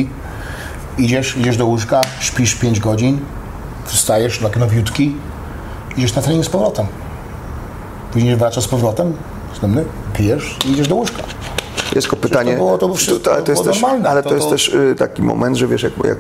idziesz, 0.99 1.37
idziesz 1.37 1.57
do 1.57 1.67
łóżka, 1.67 2.01
śpisz 2.21 2.55
5 2.55 2.81
godzin, 2.81 3.21
wstajesz 3.85 4.39
tak 4.39 4.57
nowiutki, 4.57 5.17
idziesz 5.97 6.15
na 6.15 6.23
trening 6.23 6.45
z 6.45 6.49
powrotem. 6.49 6.87
Później 8.13 8.37
wracasz 8.37 8.65
z 8.65 8.69
powrotem, 8.69 9.13
następny, 9.51 9.85
pijesz 10.15 10.57
i 10.67 10.71
idziesz 10.73 10.89
do 10.89 10.95
łóżka. 10.95 11.23
Jest 11.95 12.09
tylko 12.09 12.17
pytanie, 12.29 12.53
to 12.53 12.57
było- 12.59 12.79
to 12.79 12.95
wszystko 12.95 13.33
ale 13.35 13.43
to 13.43 13.53
jest 13.53 13.63
było 13.63 13.73
też, 13.75 13.83
normalne. 13.83 14.09
ale 14.11 14.23
to, 14.23 14.29
To- 14.29 14.35
jest 14.35 14.47
to- 14.47 14.53
też 14.53 14.69
y, 14.69 14.95
taki 14.99 15.23
moment, 15.23 15.57
że 15.57 15.67
wiesz, 15.67 15.83
jak, 15.83 15.93
jak, 16.05 16.19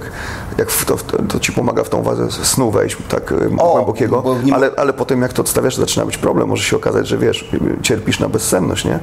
jak 0.59 0.70
w 0.70 0.85
to, 0.85 0.97
w 0.97 1.02
to, 1.02 1.23
to 1.23 1.40
ci 1.40 1.52
pomaga 1.52 1.85
w 1.85 1.88
tą 1.88 2.02
wazę 2.02 2.30
snu 2.30 2.70
wejść 2.70 2.97
tak 3.09 3.32
y, 3.32 3.37
O, 3.59 3.73
głębokiego, 3.73 4.25
nie- 4.44 4.54
ale, 4.54 4.70
ale 4.76 4.92
potem 4.92 5.23
jak 5.23 5.32
to 5.32 5.42
odstawiasz, 5.42 5.75
to 5.75 5.80
zaczyna 5.80 6.06
być 6.06 6.16
problem. 6.18 6.49
Może 6.49 6.62
się 6.64 6.76
okazać, 6.76 7.09
że 7.09 7.18
wiesz, 7.18 7.42
y, 7.42 7.59
cierpisz 7.82 8.20
na 8.20 8.28
bezsenność, 8.28 8.85
nie? 8.85 8.99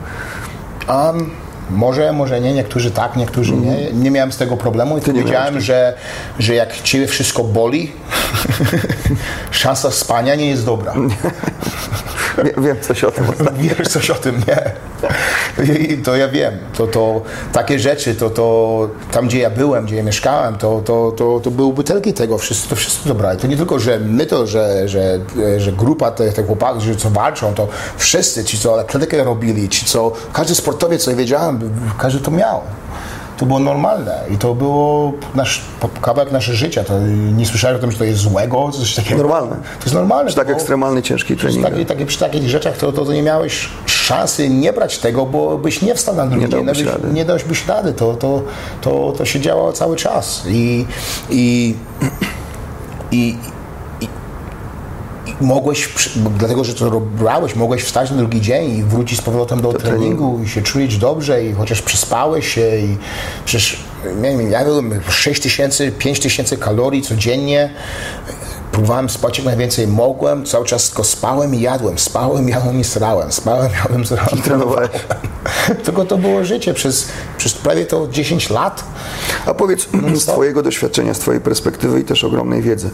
Um, 0.89 1.29
może, 1.70 2.13
może 2.13 2.41
nie, 2.41 2.53
niektórzy 2.53 2.91
tak, 2.91 3.15
niektórzy 3.15 3.53
nie. 3.56 3.91
Nie 3.91 4.12
miałem 4.12 4.32
z 4.32 4.38
tego 4.38 4.58
problemu 4.58 4.98
i 4.98 5.01
Ty 5.01 5.12
powiedziałem, 5.13 5.62
że, 5.62 5.94
że 6.39 6.53
jak 6.56 6.82
ciebie 6.82 7.08
wszystko 7.08 7.44
boli, 7.44 7.91
szansa 9.51 9.91
spania 9.91 10.36
nie 10.36 10.50
jest 10.50 10.65
dobra. 10.65 10.94
Wie, 12.44 12.53
wiem 12.58 12.77
coś 12.82 13.03
o 13.03 13.12
tym. 13.12 13.25
Wiesz 13.77 13.88
coś 13.88 14.10
o 14.10 14.15
tym, 14.15 14.41
nie? 14.48 14.72
To 16.03 16.15
ja 16.15 16.27
wiem. 16.27 16.58
To, 16.74 16.88
to 16.88 17.22
takie 17.53 17.79
rzeczy, 17.79 18.15
to, 18.15 18.29
to 18.29 18.89
tam 19.12 19.27
gdzie 19.27 19.39
ja 19.39 19.50
byłem, 19.50 19.86
gdzie 19.86 19.96
ja 19.96 20.03
mieszkałem, 20.03 20.58
to, 20.58 20.82
to, 20.86 21.12
to, 21.12 21.39
to 21.39 21.51
były 21.51 21.74
butelki 21.74 22.13
tego, 22.13 22.38
wszyscy, 22.38 22.70
to 22.70 22.75
wszyscy 22.75 23.08
to 23.08 23.15
brali. 23.15 23.39
To 23.39 23.48
nie 23.48 23.58
tylko, 23.58 23.79
że 23.79 24.00
my 24.00 24.25
to, 24.25 24.48
że, 24.48 24.88
że, 24.88 25.20
że 25.58 25.72
grupa 25.72 26.12
tych 26.12 26.34
te 26.34 26.44
chłopaków, 26.44 26.84
co 26.98 27.10
walczą, 27.10 27.53
to 27.53 27.67
wszyscy, 27.98 28.44
ci 28.44 28.60
co 28.60 28.79
atletykę 28.79 29.24
robili, 29.24 29.70
ci 29.70 29.86
co, 29.86 30.12
każdy 30.34 30.56
sportowiec, 30.56 31.03
co 31.03 31.12
ja 31.12 31.17
wiedziałem, 31.17 31.60
każdy 31.98 32.20
to 32.20 32.32
miał. 32.32 32.62
To 33.38 33.46
było 33.46 33.60
normalne 33.60 34.24
i 34.34 34.38
to 34.38 34.53
było 34.56 35.13
nasz, 35.36 35.62
kawałek 36.01 36.32
naszego 36.32 36.58
życia. 36.58 36.84
To 36.84 37.00
nie 37.38 37.46
słyszałem 37.46 37.77
o 37.77 37.79
tym, 37.79 37.91
że 37.91 37.98
to 37.98 38.03
jest 38.03 38.20
złego, 38.20 38.72
coś 38.72 38.96
takiego. 38.96 39.17
Normalne. 39.17 39.56
To 39.56 39.84
jest 39.84 39.94
normalne. 39.94 40.27
Przy 40.27 40.36
tak 40.36 40.50
ekstremalny, 40.50 41.01
ciężki 41.01 41.36
przy, 41.36 41.48
trening. 41.48 41.65
taki, 41.65 41.86
taki, 41.86 42.06
przy 42.06 42.20
takich 42.20 42.50
rzeczach 42.50 42.77
to, 42.77 42.91
to, 42.91 43.06
to 43.06 43.13
nie 43.13 43.24
miałeś 43.24 43.70
szansy 43.86 44.50
nie 44.50 44.74
brać 44.74 44.98
tego, 44.98 45.25
bo 45.25 45.58
byś 45.58 45.82
nie 45.82 45.96
wstał 45.96 46.15
na 46.15 46.27
drugi 46.27 46.46
Nie 46.46 46.51
dzień. 46.51 46.65
dałbyś 46.65 46.86
Nawet 46.86 47.03
rady. 47.03 47.13
nie 47.13 47.25
dałbyś 47.25 47.67
rady. 47.67 47.94
To, 47.94 48.13
to, 48.13 48.41
to, 48.82 49.13
to 49.17 49.25
się 49.25 49.39
działo 49.39 49.74
cały 49.74 49.96
czas. 49.96 50.44
I, 50.48 50.86
i, 51.29 51.75
i 53.12 53.38
mogłeś, 55.41 55.89
dlatego 56.38 56.63
że 56.63 56.74
to 56.74 57.00
brałeś, 57.00 57.56
mogłeś 57.56 57.84
wstać 57.84 58.12
na 58.12 58.17
drugi 58.17 58.41
dzień 58.41 58.77
i 58.77 58.84
wrócić 58.84 59.20
z 59.20 59.22
powrotem 59.22 59.62
do, 59.62 59.74
treningu, 59.74 60.39
i 60.44 60.50
się 60.50 60.62
czujesz 60.62 60.98
dobrze 60.98 61.44
i 61.44 61.53
chociaż 61.53 61.82
przespałeś 61.82 62.53
się 62.53 62.77
i 62.77 62.98
przecież 63.46 63.79
nie 64.22 64.38
wiem, 64.38 64.51
ja 64.51 64.65
byłem 64.65 65.01
6 65.10 65.41
tysięcy, 65.41 65.91
5 65.91 66.20
tysięcy 66.20 66.58
kalorii 66.58 67.01
codziennie 67.01 67.70
próbowałem 68.77 69.10
spać 69.10 69.38
jak 69.38 69.46
najwięcej 69.46 69.88
mogłem, 69.88 70.46
cały 70.46 70.65
czas 70.65 70.88
tylko 70.88 71.03
spałem 71.03 71.56
i 71.56 71.62
jadłem, 71.62 72.00
spałem, 72.00 72.50
jadłem 72.50 72.79
i 72.79 72.84
srałem, 72.84 73.32
spałem, 73.32 73.72
jadłem, 73.84 74.06
srałem. 74.06 74.41
trenowałeś. 74.44 74.89
Tylko 75.86 76.06
to 76.06 76.17
było 76.17 76.46
życie 76.46 76.74
przez, 76.74 77.08
przez 77.38 77.53
prawie 77.53 77.86
to 77.86 78.08
10 78.08 78.50
lat. 78.50 78.84
A 79.46 79.53
powiedz 79.53 79.88
z 80.13 80.25
Twojego 80.25 80.63
doświadczenia, 80.63 81.13
z 81.13 81.20
Twojej 81.20 81.41
perspektywy 81.41 82.00
i 82.00 82.03
też 82.03 82.24
ogromnej 82.24 82.62
wiedzy. 82.62 82.89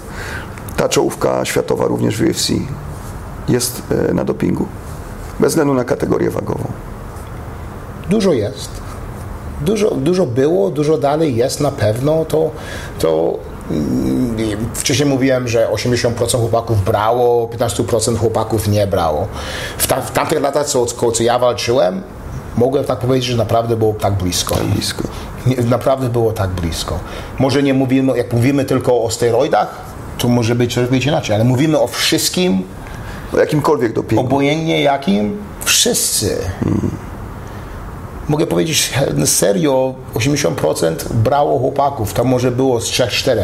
Ta 0.83 0.89
czołówka 0.89 1.45
światowa 1.45 1.85
również 1.85 2.17
w 2.17 2.29
UFC 2.29 2.49
jest 3.49 3.81
e, 4.09 4.13
na 4.13 4.23
dopingu. 4.23 4.65
Bez 5.39 5.49
względu 5.51 5.73
na 5.73 5.83
kategorię 5.83 6.29
wagową. 6.29 6.63
Dużo 8.09 8.33
jest. 8.33 8.69
Dużo, 9.61 9.91
dużo 9.91 10.25
było, 10.25 10.69
dużo 10.69 10.97
dalej 10.97 11.35
jest 11.35 11.59
na 11.59 11.71
pewno. 11.71 12.25
To, 12.25 12.51
to 12.99 13.39
mm, 13.71 14.35
wcześniej 14.73 15.09
mówiłem, 15.09 15.47
że 15.47 15.67
80% 15.67 16.39
chłopaków 16.39 16.83
brało, 16.83 17.47
15% 17.47 18.17
chłopaków 18.17 18.67
nie 18.67 18.87
brało. 18.87 19.27
W, 19.77 19.87
ta, 19.87 20.01
w 20.01 20.11
tamtych 20.11 20.41
latach, 20.41 20.65
co, 20.65 20.85
co, 20.85 21.11
co 21.11 21.23
ja 21.23 21.39
walczyłem, 21.39 22.01
mogłem 22.57 22.83
tak 22.83 22.99
powiedzieć, 22.99 23.29
że 23.29 23.37
naprawdę 23.37 23.75
było 23.75 23.93
tak 23.93 24.13
blisko. 24.13 24.55
Blisko. 24.55 25.03
Nie, 25.45 25.55
naprawdę 25.55 26.09
było 26.09 26.31
tak 26.31 26.49
blisko. 26.49 26.99
Może 27.39 27.63
nie 27.63 27.73
mówimy, 27.73 28.17
jak 28.17 28.33
mówimy 28.33 28.65
tylko 28.65 29.03
o 29.03 29.11
steroidach, 29.11 29.82
to 30.17 30.27
może 30.27 30.55
być 30.55 30.79
być 30.79 31.05
inaczej, 31.05 31.35
ale 31.35 31.43
mówimy 31.43 31.79
o 31.79 31.87
wszystkim, 31.87 32.63
O 33.33 33.37
jakimkolwiek 33.37 33.93
dopingu. 33.93 34.23
obojętnie 34.23 34.81
jakim, 34.81 35.37
wszyscy. 35.65 36.37
Mogę 38.29 38.47
powiedzieć 38.47 38.93
serio, 39.25 39.93
80% 40.15 41.13
brało 41.13 41.59
chłopaków, 41.59 42.13
tam 42.13 42.27
może 42.27 42.51
było 42.51 42.81
z 42.81 42.85
3-4. 42.85 43.43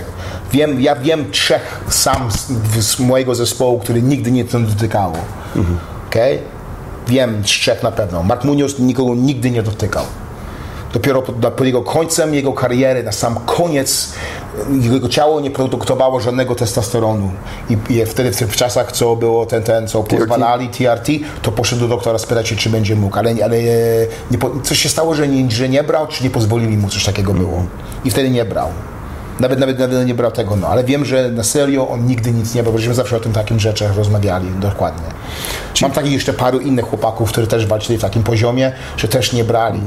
Wiem, 0.51 0.81
ja 0.81 0.95
wiem 0.95 1.31
trzech 1.31 1.83
sam 1.89 2.31
z, 2.31 2.47
z 2.85 2.99
mojego 2.99 3.35
zespołu, 3.35 3.79
który 3.79 4.01
nigdy 4.01 4.31
nie 4.31 4.45
tym 4.45 4.65
dotykało. 4.67 5.13
Okay? 6.09 6.39
Wiem 7.07 7.43
trzech 7.43 7.83
na 7.83 7.91
pewno. 7.91 8.23
Mark 8.23 8.43
Munoz 8.43 8.79
nikogo 8.79 9.15
nigdy 9.15 9.51
nie 9.51 9.63
dotykał. 9.63 10.05
Dopiero 10.93 11.21
pod, 11.21 11.35
pod 11.35 11.65
jego 11.65 11.81
końcem 11.81 12.33
jego 12.33 12.53
kariery, 12.53 13.03
na 13.03 13.11
sam 13.11 13.35
koniec, 13.45 14.13
jego 14.82 15.10
ciało 15.10 15.39
nie 15.39 15.51
produktowało 15.51 16.20
żadnego 16.20 16.56
testosteronu. 16.56 17.32
I, 17.70 17.94
i 17.94 18.06
wtedy 18.06 18.32
w 18.32 18.38
tych 18.38 18.56
czasach, 18.56 18.92
co 18.92 19.16
było 19.16 19.46
ten, 19.46 19.63
ten 19.63 19.88
co 19.88 20.04
pozwalali 20.04 20.70
TRT, 20.70 21.08
to 21.42 21.51
poszedł 21.51 21.82
do 21.82 21.88
doktora 21.88 22.18
spytać 22.18 22.48
się, 22.48 22.56
czy 22.56 22.70
będzie 22.70 22.96
mógł. 22.96 23.18
Ale, 23.18 23.36
ale 23.44 23.63
nie, 24.32 24.38
coś 24.63 24.80
się 24.80 24.89
stało, 24.89 25.16
że 25.16 25.28
nie, 25.28 25.51
że 25.51 25.70
nie 25.70 25.84
brał, 25.84 26.08
czy 26.08 26.24
nie 26.24 26.30
pozwolili 26.30 26.78
mu, 26.78 26.89
coś 26.89 27.06
takiego 27.06 27.34
było. 27.34 27.63
I 28.06 28.12
wtedy 28.12 28.30
nie 28.30 28.46
brał. 28.46 28.68
Nawet, 29.39 29.60
nawet, 29.60 29.79
nawet 29.79 30.08
nie 30.08 30.13
brał 30.13 30.31
tego, 30.31 30.55
no. 30.55 30.67
Ale 30.67 30.84
wiem, 30.84 31.05
że 31.05 31.29
na 31.31 31.43
serio 31.43 31.88
on 31.88 32.05
nigdy 32.05 32.31
nic 32.31 32.55
nie 32.55 32.63
brał, 32.63 32.74
bo 32.74 32.79
żeśmy 32.79 32.93
zawsze 32.93 33.17
o 33.17 33.19
tym 33.19 33.34
takim 33.34 33.60
rzeczach 33.60 33.97
rozmawiali, 33.97 34.47
dokładnie. 34.62 35.08
Mam 35.82 35.91
takich 35.91 36.12
jeszcze 36.12 36.34
paru 36.34 36.60
innych 36.60 36.86
chłopaków, 36.86 37.32
którzy 37.32 37.47
też 37.47 37.65
walczyli 37.65 37.99
w 37.99 38.02
takim 38.02 38.23
poziomie, 38.23 38.71
że 38.97 39.08
też 39.08 39.34
nie 39.34 39.43
brali. 39.43 39.82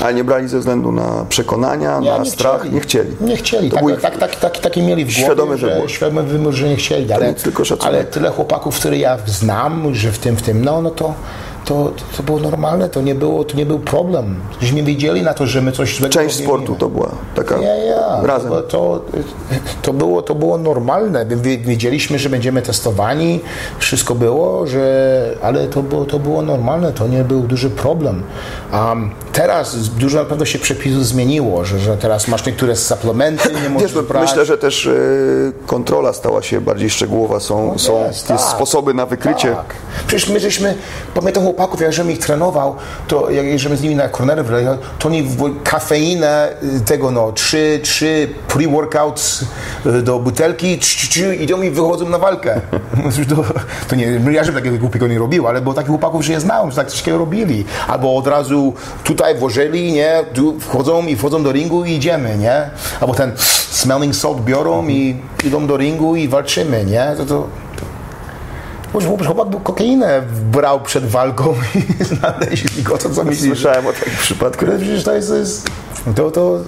Ale 0.00 0.14
nie 0.14 0.24
brali 0.24 0.48
ze 0.48 0.58
względu 0.58 0.92
na 0.92 1.24
przekonania, 1.28 2.00
na 2.00 2.24
strach. 2.24 2.72
Nie 2.72 2.80
chcieli. 2.80 3.16
Nie 3.20 3.36
chcieli. 3.36 3.70
Tak, 3.70 3.80
był 3.80 3.90
ich 3.90 4.00
tak, 4.00 4.18
tak, 4.18 4.36
tak, 4.36 4.58
takie 4.58 4.82
mieli 4.82 5.04
w 5.04 5.08
głowie, 5.08 5.22
świadomy 5.22 5.58
że, 5.58 5.74
wybór. 5.74 5.90
świadomy 5.90 6.22
wybór, 6.22 6.52
że 6.52 6.68
nie 6.68 6.76
chcieli. 6.76 7.12
Ale, 7.12 7.34
ale 7.80 8.04
tyle 8.04 8.30
chłopaków, 8.30 8.76
które 8.76 8.98
ja 8.98 9.18
znam, 9.26 9.94
że 9.94 10.12
w 10.12 10.18
tym, 10.18 10.36
w 10.36 10.42
tym, 10.42 10.64
no, 10.64 10.82
no 10.82 10.90
to, 10.90 11.14
to, 11.64 11.92
to 12.16 12.22
było 12.22 12.38
normalne, 12.38 12.88
to 12.88 13.00
nie, 13.00 13.14
było, 13.14 13.44
to 13.44 13.56
nie 13.56 13.66
był 13.66 13.78
problem. 13.78 14.36
Żeśmy 14.60 14.82
wiedzieli 14.82 15.22
na 15.22 15.34
to, 15.34 15.46
że 15.46 15.62
my 15.62 15.72
coś 15.72 15.96
złego 15.96 16.12
Część 16.14 16.34
robimy. 16.34 16.48
sportu 16.48 16.74
to 16.74 16.88
była 16.88 17.10
taka 17.34 17.58
Ja, 17.58 17.74
ja. 17.76 18.20
razem. 18.22 18.50
To, 18.50 18.60
to, 18.62 19.04
to, 19.82 19.92
było, 19.92 20.22
to 20.22 20.34
było 20.34 20.58
normalne. 20.58 21.26
Wiedzieliśmy, 21.64 22.18
że 22.18 22.28
będziemy 22.28 22.62
testowani, 22.62 23.40
wszystko 23.78 24.14
było, 24.14 24.66
że, 24.66 25.34
ale 25.42 25.66
to 25.66 25.82
było, 25.82 26.04
to 26.04 26.18
było 26.18 26.42
normalne, 26.42 26.92
to 26.92 27.08
nie 27.08 27.24
był 27.24 27.40
duży 27.40 27.70
problem. 27.70 28.22
Um, 28.72 29.10
teraz 29.32 29.88
dużo 29.88 30.18
na 30.18 30.24
pewno 30.24 30.44
się 30.44 30.58
przepisów 30.58 31.06
zmieniło, 31.06 31.64
że, 31.64 31.78
że 31.78 31.96
teraz 31.96 32.28
masz 32.28 32.46
niektóre 32.46 32.76
suplementy, 32.76 33.48
nie 33.62 33.68
możesz 33.70 33.94
Wiesz, 33.94 34.02
brać. 34.04 34.28
myślę, 34.28 34.44
że 34.44 34.58
też 34.58 34.86
e, 34.86 34.92
kontrola 35.66 36.12
stała 36.12 36.42
się 36.42 36.60
bardziej 36.60 36.90
szczegółowa. 36.90 37.40
Są, 37.40 37.78
są 37.78 37.98
No 38.00 38.06
Jest, 38.06 38.30
jest 38.30 38.44
tak. 38.46 38.56
sposoby 38.56 38.94
na 38.94 39.06
wykrycie. 39.06 39.48
Tak. 39.54 39.74
Przecież 40.06 40.28
my 40.28 40.40
żeśmy, 40.40 40.74
pamiętam 41.14 41.44
chłopaków, 41.58 41.80
jak 41.80 41.92
żebym 41.92 42.12
ich 42.12 42.18
trenował, 42.18 42.76
to 43.08 43.30
jak 43.30 43.58
żebym 43.58 43.78
z 43.78 43.82
nimi 43.82 43.94
na 43.94 44.08
kornerę 44.08 44.42
wleciał, 44.42 44.78
to 44.98 45.08
oni 45.08 45.28
kafeinę 45.64 46.48
y, 46.76 46.80
tego 46.80 47.10
no, 47.10 47.32
trzy, 47.32 47.80
trzy 47.82 48.28
pre-workouts 48.48 49.44
y, 49.86 50.02
do 50.02 50.18
butelki 50.18 50.78
idą 51.40 51.62
i 51.62 51.70
wychodzą 51.70 52.08
na 52.08 52.18
walkę. 52.18 52.60
to, 53.30 53.44
to 53.88 53.96
nie, 53.96 54.20
no 54.20 54.30
ja 54.30 54.44
żebym 54.44 54.60
takiego 54.60 54.78
głupiego 54.78 55.06
nie 55.06 55.18
robił, 55.18 55.46
ale 55.46 55.60
było 55.60 55.74
takich 55.74 55.88
chłopaków, 55.88 56.24
że 56.24 56.32
je 56.32 56.40
znałem, 56.40 56.70
że 56.70 56.76
tak 56.76 56.88
coś 56.88 57.06
robili. 57.06 57.64
Albo 57.88 58.16
od 58.16 58.26
razu 58.26 58.74
tutaj 59.04 59.34
włożyli, 59.34 59.92
nie, 59.92 60.24
tu 60.34 60.60
wchodzą 60.60 61.06
i 61.06 61.16
wchodzą 61.16 61.42
do 61.42 61.52
ringu 61.52 61.84
i 61.84 61.92
idziemy, 61.92 62.38
nie? 62.38 62.70
Albo 63.00 63.14
ten 63.14 63.32
smelling 63.70 64.16
salt 64.16 64.40
biorą 64.40 64.88
i 64.88 65.16
idą 65.44 65.66
do 65.66 65.76
ringu 65.76 66.16
i 66.16 66.28
walczymy, 66.28 66.84
nie? 66.84 67.14
To, 67.16 67.26
to, 67.26 67.46
może 68.94 69.26
chłopak 69.26 69.48
był 69.48 69.60
kokeinę 69.60 70.22
brał 70.52 70.80
przed 70.80 71.06
walką 71.06 71.54
i 72.00 72.04
znaleźli 72.04 72.82
go, 72.82 72.98
to 72.98 73.10
co 73.10 73.24
myślisz? 73.24 73.48
Słyszałem 73.48 73.86
o 73.86 73.92
takich 73.92 74.18
przypadkach. 74.18 74.68
Ale 74.68 74.78
przecież 74.78 75.04
to 75.04 75.14
jest, 75.14 75.28
to 75.28 75.36
jest 75.36 75.70
to, 76.16 76.30
to, 76.30 76.60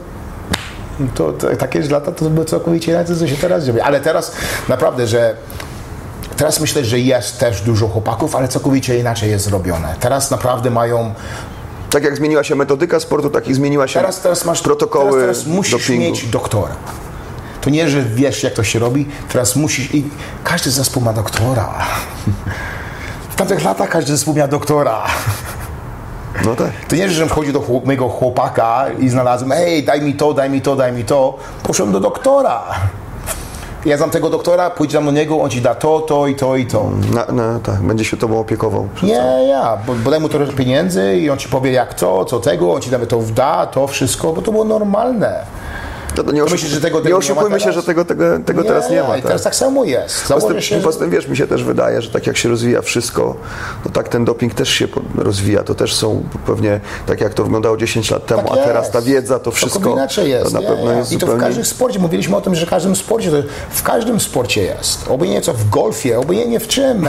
to, 1.14 1.32
to 1.32 1.56
takie 1.56 1.80
lata 1.80 2.12
to 2.12 2.30
były 2.30 2.46
całkowicie 2.46 2.92
inaczej, 2.92 3.16
co 3.16 3.28
się 3.28 3.36
teraz 3.36 3.64
dzieje. 3.64 3.84
Ale 3.84 4.00
teraz 4.00 4.32
naprawdę, 4.68 5.06
że 5.06 5.36
teraz 6.36 6.60
myślę, 6.60 6.84
że 6.84 6.98
jest 6.98 7.38
też 7.38 7.60
dużo 7.62 7.88
chłopaków, 7.88 8.36
ale 8.36 8.48
całkowicie 8.48 8.98
inaczej 8.98 9.30
jest 9.30 9.44
zrobione. 9.44 9.94
Teraz 10.00 10.30
naprawdę 10.30 10.70
mają 10.70 11.14
Tak 11.90 12.04
jak 12.04 12.16
zmieniła 12.16 12.44
się 12.44 12.54
metodyka 12.54 13.00
sportu, 13.00 13.30
tak 13.30 13.48
i 13.48 13.54
zmieniła 13.54 13.88
się 13.88 14.00
Teraz, 14.00 14.20
teraz 14.20 14.44
masz 14.44 14.62
protokoły 14.62 15.20
teraz, 15.20 15.38
teraz 15.38 15.46
musisz 15.46 15.72
dopingu. 15.72 16.02
mieć 16.02 16.26
doktora. 16.26 16.74
To 17.60 17.70
nie, 17.70 17.88
że 17.88 18.02
wiesz, 18.02 18.42
jak 18.42 18.52
to 18.52 18.64
się 18.64 18.78
robi, 18.78 19.08
teraz 19.32 19.56
musisz. 19.56 19.94
I 19.94 20.04
każdy 20.44 20.70
zespół 20.70 21.02
ma 21.02 21.12
doktora. 21.12 21.68
W 23.30 23.34
tamtych 23.36 23.64
latach 23.64 23.88
każdy 23.88 24.12
zespół 24.12 24.34
miał 24.34 24.48
doktora. 24.48 25.02
No 26.44 26.56
tak. 26.56 26.70
To 26.88 26.96
nie, 26.96 27.08
że 27.08 27.26
wchodzi 27.26 27.52
do 27.52 27.60
chłop- 27.60 27.84
mojego 27.86 28.08
chłopaka 28.08 28.86
i 28.98 29.08
znalazłem, 29.08 29.50
hej, 29.52 29.84
daj 29.84 30.00
mi 30.00 30.14
to, 30.14 30.34
daj 30.34 30.50
mi 30.50 30.60
to, 30.60 30.76
daj 30.76 30.92
mi 30.92 31.04
to. 31.04 31.38
Poszedłem 31.62 31.92
do 31.92 32.00
doktora. 32.00 32.62
Ja 33.84 33.96
znam 33.96 34.10
tego 34.10 34.30
doktora, 34.30 34.70
pójdź 34.70 34.92
tam 34.92 35.04
do 35.04 35.10
niego, 35.10 35.40
on 35.40 35.50
ci 35.50 35.60
da 35.60 35.74
to, 35.74 36.00
to 36.00 36.26
i 36.26 36.34
to 36.34 36.56
i 36.56 36.66
to. 36.66 36.90
Na, 37.14 37.32
na, 37.32 37.58
tak, 37.60 37.82
będzie 37.82 38.04
się 38.04 38.16
tobą 38.16 38.40
opiekował. 38.40 38.88
Nie, 39.02 39.46
ja, 39.48 39.78
bo, 39.86 39.94
bo 39.94 40.10
daj 40.10 40.20
mu 40.20 40.28
trochę 40.28 40.52
pieniędzy 40.52 41.16
i 41.16 41.30
on 41.30 41.38
ci 41.38 41.48
powie 41.48 41.72
jak 41.72 41.94
to, 41.94 42.24
co 42.24 42.40
tego, 42.40 42.72
on 42.74 42.80
ci 42.80 42.90
nawet 42.90 43.08
to 43.10 43.22
da, 43.34 43.66
to 43.66 43.86
wszystko, 43.86 44.32
bo 44.32 44.42
to 44.42 44.52
było 44.52 44.64
normalne. 44.64 45.44
No 46.16 46.24
to 46.24 46.32
nie, 46.32 46.44
oszu- 46.44 46.52
myślisz, 46.52 46.70
że 46.70 46.80
tego- 46.80 46.96
tego 46.98 47.08
nie 47.08 47.12
nie 47.12 47.18
oszukujmy 47.18 47.60
się, 47.60 47.72
że 47.72 47.82
tego, 47.82 48.04
tego, 48.04 48.24
tego 48.46 48.64
teraz 48.64 48.90
nie 48.90 49.02
ma. 49.02 49.08
Tak. 49.08 49.22
teraz 49.22 49.42
tak 49.42 49.54
samo 49.54 49.84
jest. 49.84 50.28
Poza 50.28 50.60
się, 50.60 50.74
tym, 50.74 50.84
poza 50.84 50.98
tym, 50.98 51.10
wiesz, 51.10 51.28
mi 51.28 51.36
się 51.36 51.46
też 51.46 51.64
wydaje, 51.64 52.02
że 52.02 52.10
tak 52.10 52.26
jak 52.26 52.36
się 52.36 52.48
rozwija 52.48 52.82
wszystko, 52.82 53.36
to 53.84 53.90
tak 53.90 54.08
ten 54.08 54.24
doping 54.24 54.54
też 54.54 54.68
się 54.68 54.88
rozwija. 55.18 55.62
To 55.62 55.74
też 55.74 55.94
są 55.94 56.22
pewnie, 56.46 56.80
tak 57.06 57.20
jak 57.20 57.34
to 57.34 57.42
wyglądało 57.44 57.76
10 57.76 58.10
lat 58.10 58.26
temu, 58.26 58.42
Tak 58.42 58.52
a 58.52 58.56
teraz 58.64 58.90
ta 58.90 59.02
wiedza, 59.02 59.38
to 59.38 59.50
wszystko 59.50 59.90
inaczej 59.92 60.30
jest. 60.30 60.44
to 60.44 60.50
na 60.50 60.60
nie, 60.60 60.66
pewno 60.66 60.92
nie. 60.92 60.98
jest 60.98 61.12
I 61.12 61.14
to 61.14 61.18
w 61.18 61.20
zupełnie... 61.30 61.46
każdym 61.46 61.64
sporcie. 61.64 61.98
Mówiliśmy 61.98 62.36
o 62.36 62.40
tym, 62.40 62.54
że 62.54 62.66
w 62.66 62.70
każdym 62.70 62.96
sporcie, 62.96 63.30
to 63.30 63.36
w 63.70 63.82
każdym 63.82 64.20
sporcie 64.20 64.62
jest. 64.62 65.08
Obojętnie 65.08 65.42
co 65.42 65.52
w 65.52 65.68
golfie, 65.68 66.18
obojętnie 66.18 66.60
w 66.60 66.68
czym. 66.68 67.08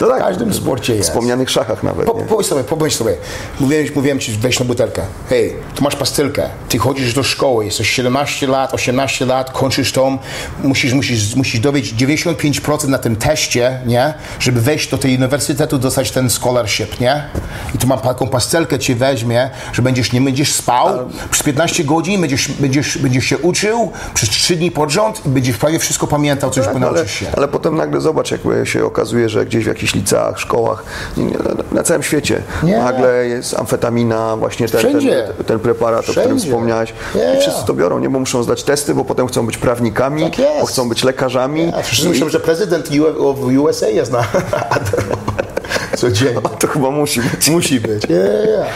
No 0.00 0.06
tak, 0.08 0.16
w 0.20 0.24
każdym 0.24 0.54
sporcie 0.54 0.92
W 0.92 0.96
jest. 0.96 1.08
wspomnianych 1.08 1.50
szachach 1.50 1.82
nawet, 1.82 2.06
Po, 2.06 2.18
nie? 2.18 2.24
pomyśl 2.24 2.48
sobie, 2.48 2.64
pomyśl 2.64 2.96
sobie. 2.96 3.16
Mówiłem, 3.60 3.86
mówiłem 3.94 4.18
ci, 4.18 4.32
weź 4.40 4.58
na 4.60 4.64
butelkę. 4.66 5.02
Hej, 5.28 5.56
tu 5.74 5.84
masz 5.84 5.96
pastylkę. 5.96 6.48
Ty 6.68 6.78
chodzisz 6.78 7.14
do 7.14 7.22
szkoły, 7.22 7.64
jesteś 7.64 7.88
17 7.90 8.46
lat, 8.46 8.74
18 8.74 9.26
lat, 9.26 9.50
kończysz 9.50 9.92
tą, 9.92 10.18
musisz, 10.62 10.92
musisz, 10.92 11.34
musisz 11.36 11.60
dowiedzieć 11.60 11.94
95% 11.94 12.88
na 12.88 12.98
tym 12.98 13.16
teście, 13.16 13.80
nie? 13.86 14.14
Żeby 14.40 14.60
wejść 14.60 14.90
do 14.90 14.98
tej 14.98 15.16
uniwersytetu, 15.16 15.78
dostać 15.78 16.10
ten 16.10 16.30
scholarship, 16.30 17.00
nie? 17.00 17.24
I 17.74 17.78
tu 17.78 17.86
mam 17.86 17.98
taką 17.98 18.28
pastelkę 18.28 18.78
ci 18.78 18.94
weźmie, 18.94 19.50
że 19.72 19.82
będziesz, 19.82 20.12
nie 20.12 20.20
będziesz 20.20 20.52
spał 20.52 20.88
przez 21.30 21.42
15 21.42 21.84
godzin, 21.84 22.20
będziesz, 22.20 22.48
będziesz, 22.48 22.98
będziesz 22.98 23.24
się 23.24 23.38
uczył 23.38 23.92
przez 24.14 24.28
3 24.28 24.56
dni 24.56 24.70
pod 24.70 24.90
rząd 24.90 25.26
i 25.26 25.28
będziesz 25.28 25.56
prawie 25.56 25.78
wszystko 25.78 26.06
pamiętał, 26.06 26.50
co 26.50 26.60
już 26.60 26.66
Tak, 26.72 26.82
ale, 26.82 27.08
się. 27.08 27.26
ale 27.36 27.48
potem 27.48 27.76
nagle 27.76 28.00
zobacz, 28.00 28.30
jak 28.30 28.40
się 28.64 28.84
okazuje, 28.84 29.28
że 29.28 29.46
gdzieś 29.46 29.64
w 29.64 29.66
jakichś 29.68 29.94
liceach, 29.94 30.40
szkołach, 30.40 30.84
na- 31.72 31.82
całym 31.82 32.02
świecie 32.02 32.42
Nie. 32.62 32.78
nagle 32.78 33.26
jest 33.26 33.58
amfetamina, 33.58 34.36
właśnie 34.36 34.68
ten, 34.68 34.80
ten, 34.80 34.90
Wszędzie. 34.90 35.28
ten 35.46 35.58
preparat, 35.58 36.00
o 36.00 36.02
którym 36.02 36.24
Wszędzie. 36.28 36.44
wspomniałeś. 36.46 36.92
Nie, 37.14 37.34
I 37.36 37.40
wszyscy. 37.40 37.64
To 37.70 37.74
biorą, 37.74 37.98
nie? 37.98 38.10
Bo 38.10 38.18
muszą 38.18 38.42
zdać 38.42 38.62
testy, 38.62 38.94
bo 38.94 39.04
potem 39.04 39.26
chcą 39.26 39.46
być 39.46 39.58
prawnikami, 39.58 40.30
Tak 40.30 40.46
bo 40.60 40.66
chcą 40.66 40.88
być 40.88 41.04
lekarzami. 41.04 41.72
A 41.76 41.82
wszyscy 41.82 42.06
I- 42.06 42.08
myślą, 42.08 42.28
że 42.28 42.40
prezydent 42.40 42.88
w 43.34 43.58
USA 43.58 43.88
jest 43.88 44.12
na 44.12 44.24
codziennie. 45.96 46.40
To 46.58 46.66
chyba 46.66 46.90
musi 46.90 47.20
być. 47.20 47.50
Musi 47.50 47.80
być. 47.80 48.04
Yeah, 48.08 48.48
yeah. 48.48 48.66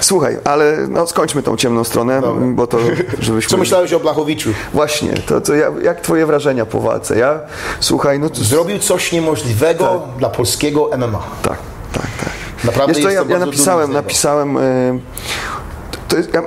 Słuchaj, 0.00 0.38
ale 0.44 0.76
no, 0.88 1.06
skończmy 1.06 1.42
tą 1.42 1.56
ciemną 1.56 1.84
stronę, 1.84 2.22
bo 2.54 2.66
to 2.66 2.78
żebyśmy... 3.20 3.50
Co 3.50 3.56
myślałeś 3.56 3.92
o 3.92 4.00
Blachowiczu? 4.00 4.50
Właśnie, 4.74 5.12
to, 5.26 5.40
to 5.40 5.54
ja, 5.54 5.72
jak 5.82 6.00
twoje 6.00 6.26
wrażenia 6.26 6.66
po 6.66 6.80
walce? 6.80 7.18
Ja, 7.18 7.40
słuchaj, 7.80 8.18
no 8.18 8.30
to... 8.30 8.44
Zrobił 8.44 8.78
coś 8.78 9.12
niemożliwego 9.12 10.02
dla 10.18 10.28
polskiego 10.28 10.90
MMA. 10.98 11.22
Tak, 11.42 11.58
tak, 11.92 12.06
tak. 12.24 12.32
Naprawdę 12.64 13.00
jest 13.00 13.14
ja, 13.14 13.24
to 13.24 13.30
ja 13.30 13.38
napisałem, 13.38 13.92
napisałem, 13.92 14.56
y, 14.56 15.00
to 16.08 16.16
jest, 16.16 16.34
ja, 16.34 16.42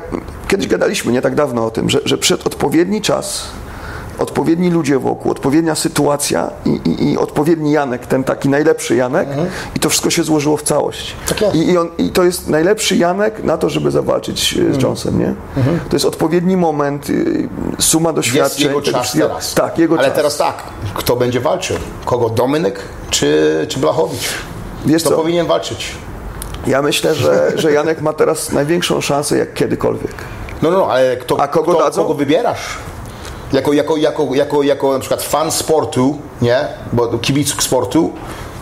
kiedyś 0.48 0.68
gadaliśmy 0.68 1.12
nie 1.12 1.22
tak 1.22 1.36
dawno 1.36 1.66
o 1.66 1.72
tym, 1.72 1.90
że, 1.90 2.00
że 2.06 2.18
przed 2.18 2.48
odpowiedni 2.48 3.02
czas, 3.02 3.44
odpowiedni 4.20 4.70
ludzie 4.70 5.00
wokół, 5.00 5.32
odpowiednia 5.32 5.76
sytuacja 5.76 6.50
i, 6.66 6.70
i, 6.70 7.12
i 7.12 7.18
odpowiedni 7.18 7.72
Janek, 7.72 8.06
ten 8.08 8.24
taki 8.24 8.50
najlepszy 8.50 8.96
Janek 8.96 9.28
i 9.76 9.80
to 9.80 9.90
wszystko 9.90 10.10
się 10.10 10.24
złożyło 10.24 10.58
w 10.58 10.64
całość. 10.64 11.16
Mhm. 11.32 11.52
Tak. 11.52 11.56
I, 11.62 11.72
i, 11.72 11.78
on, 11.78 11.90
I 11.98 12.10
to 12.10 12.24
jest 12.24 12.48
najlepszy 12.50 12.98
Janek 12.98 13.44
na 13.44 13.58
to, 13.58 13.70
żeby 13.70 13.92
zawalczyć 13.92 14.54
Mhm. 14.58 14.80
z 14.80 14.84
Jonesem, 14.84 15.20
nie? 15.20 15.34
To 15.90 15.96
jest 15.96 16.06
odpowiedni 16.06 16.58
moment, 16.58 17.10
y, 17.10 17.48
suma 17.80 18.14
doświadczeń. 18.14 18.44
Jest 18.44 18.60
jego 18.60 18.82
czas 18.82 19.12
teraz. 19.14 19.54
Tak, 19.54 19.78
jego 19.78 19.98
Ale 19.98 20.08
czas. 20.08 20.16
teraz 20.16 20.38
tak, 20.38 20.64
kto 20.94 21.16
będzie 21.16 21.40
walczył? 21.40 21.78
Kogo? 22.06 22.30
Dominik 22.30 22.80
czy, 23.10 23.66
czy 23.70 23.80
Blachowicz? 23.80 24.30
Wiesz 24.86 25.02
Kto 25.02 25.10
co? 25.12 25.16
powinien 25.18 25.46
walczyć? 25.48 25.92
Ja 26.68 26.82
myślę, 26.82 27.16
że, 27.16 27.52
że 27.56 27.72
Janek 27.72 28.02
ma 28.02 28.14
teraz 28.14 28.52
największą 28.52 29.02
szansę 29.02 29.38
jak 29.38 29.54
kiedykolwiek. 29.54 30.14
No, 30.62 30.72
no, 30.72 30.78
no, 30.78 30.88
ale 30.92 31.18
kto, 31.18 31.40
A 31.42 31.48
kogo 31.48 31.72
kto, 31.72 31.84
dadzą? 31.84 32.02
kogo 32.02 32.14
wybierasz? 32.14 32.78
Jako, 33.54 33.74
jako, 33.74 33.98
jako, 33.98 34.28
jako, 34.34 34.64
jako 34.64 34.94
na 34.94 35.00
przykład 35.00 35.24
fan 35.24 35.52
sportu, 35.52 36.18
nie? 36.42 36.68
Bo 36.94 37.08
kibic 37.08 37.62
sportu, 37.64 38.14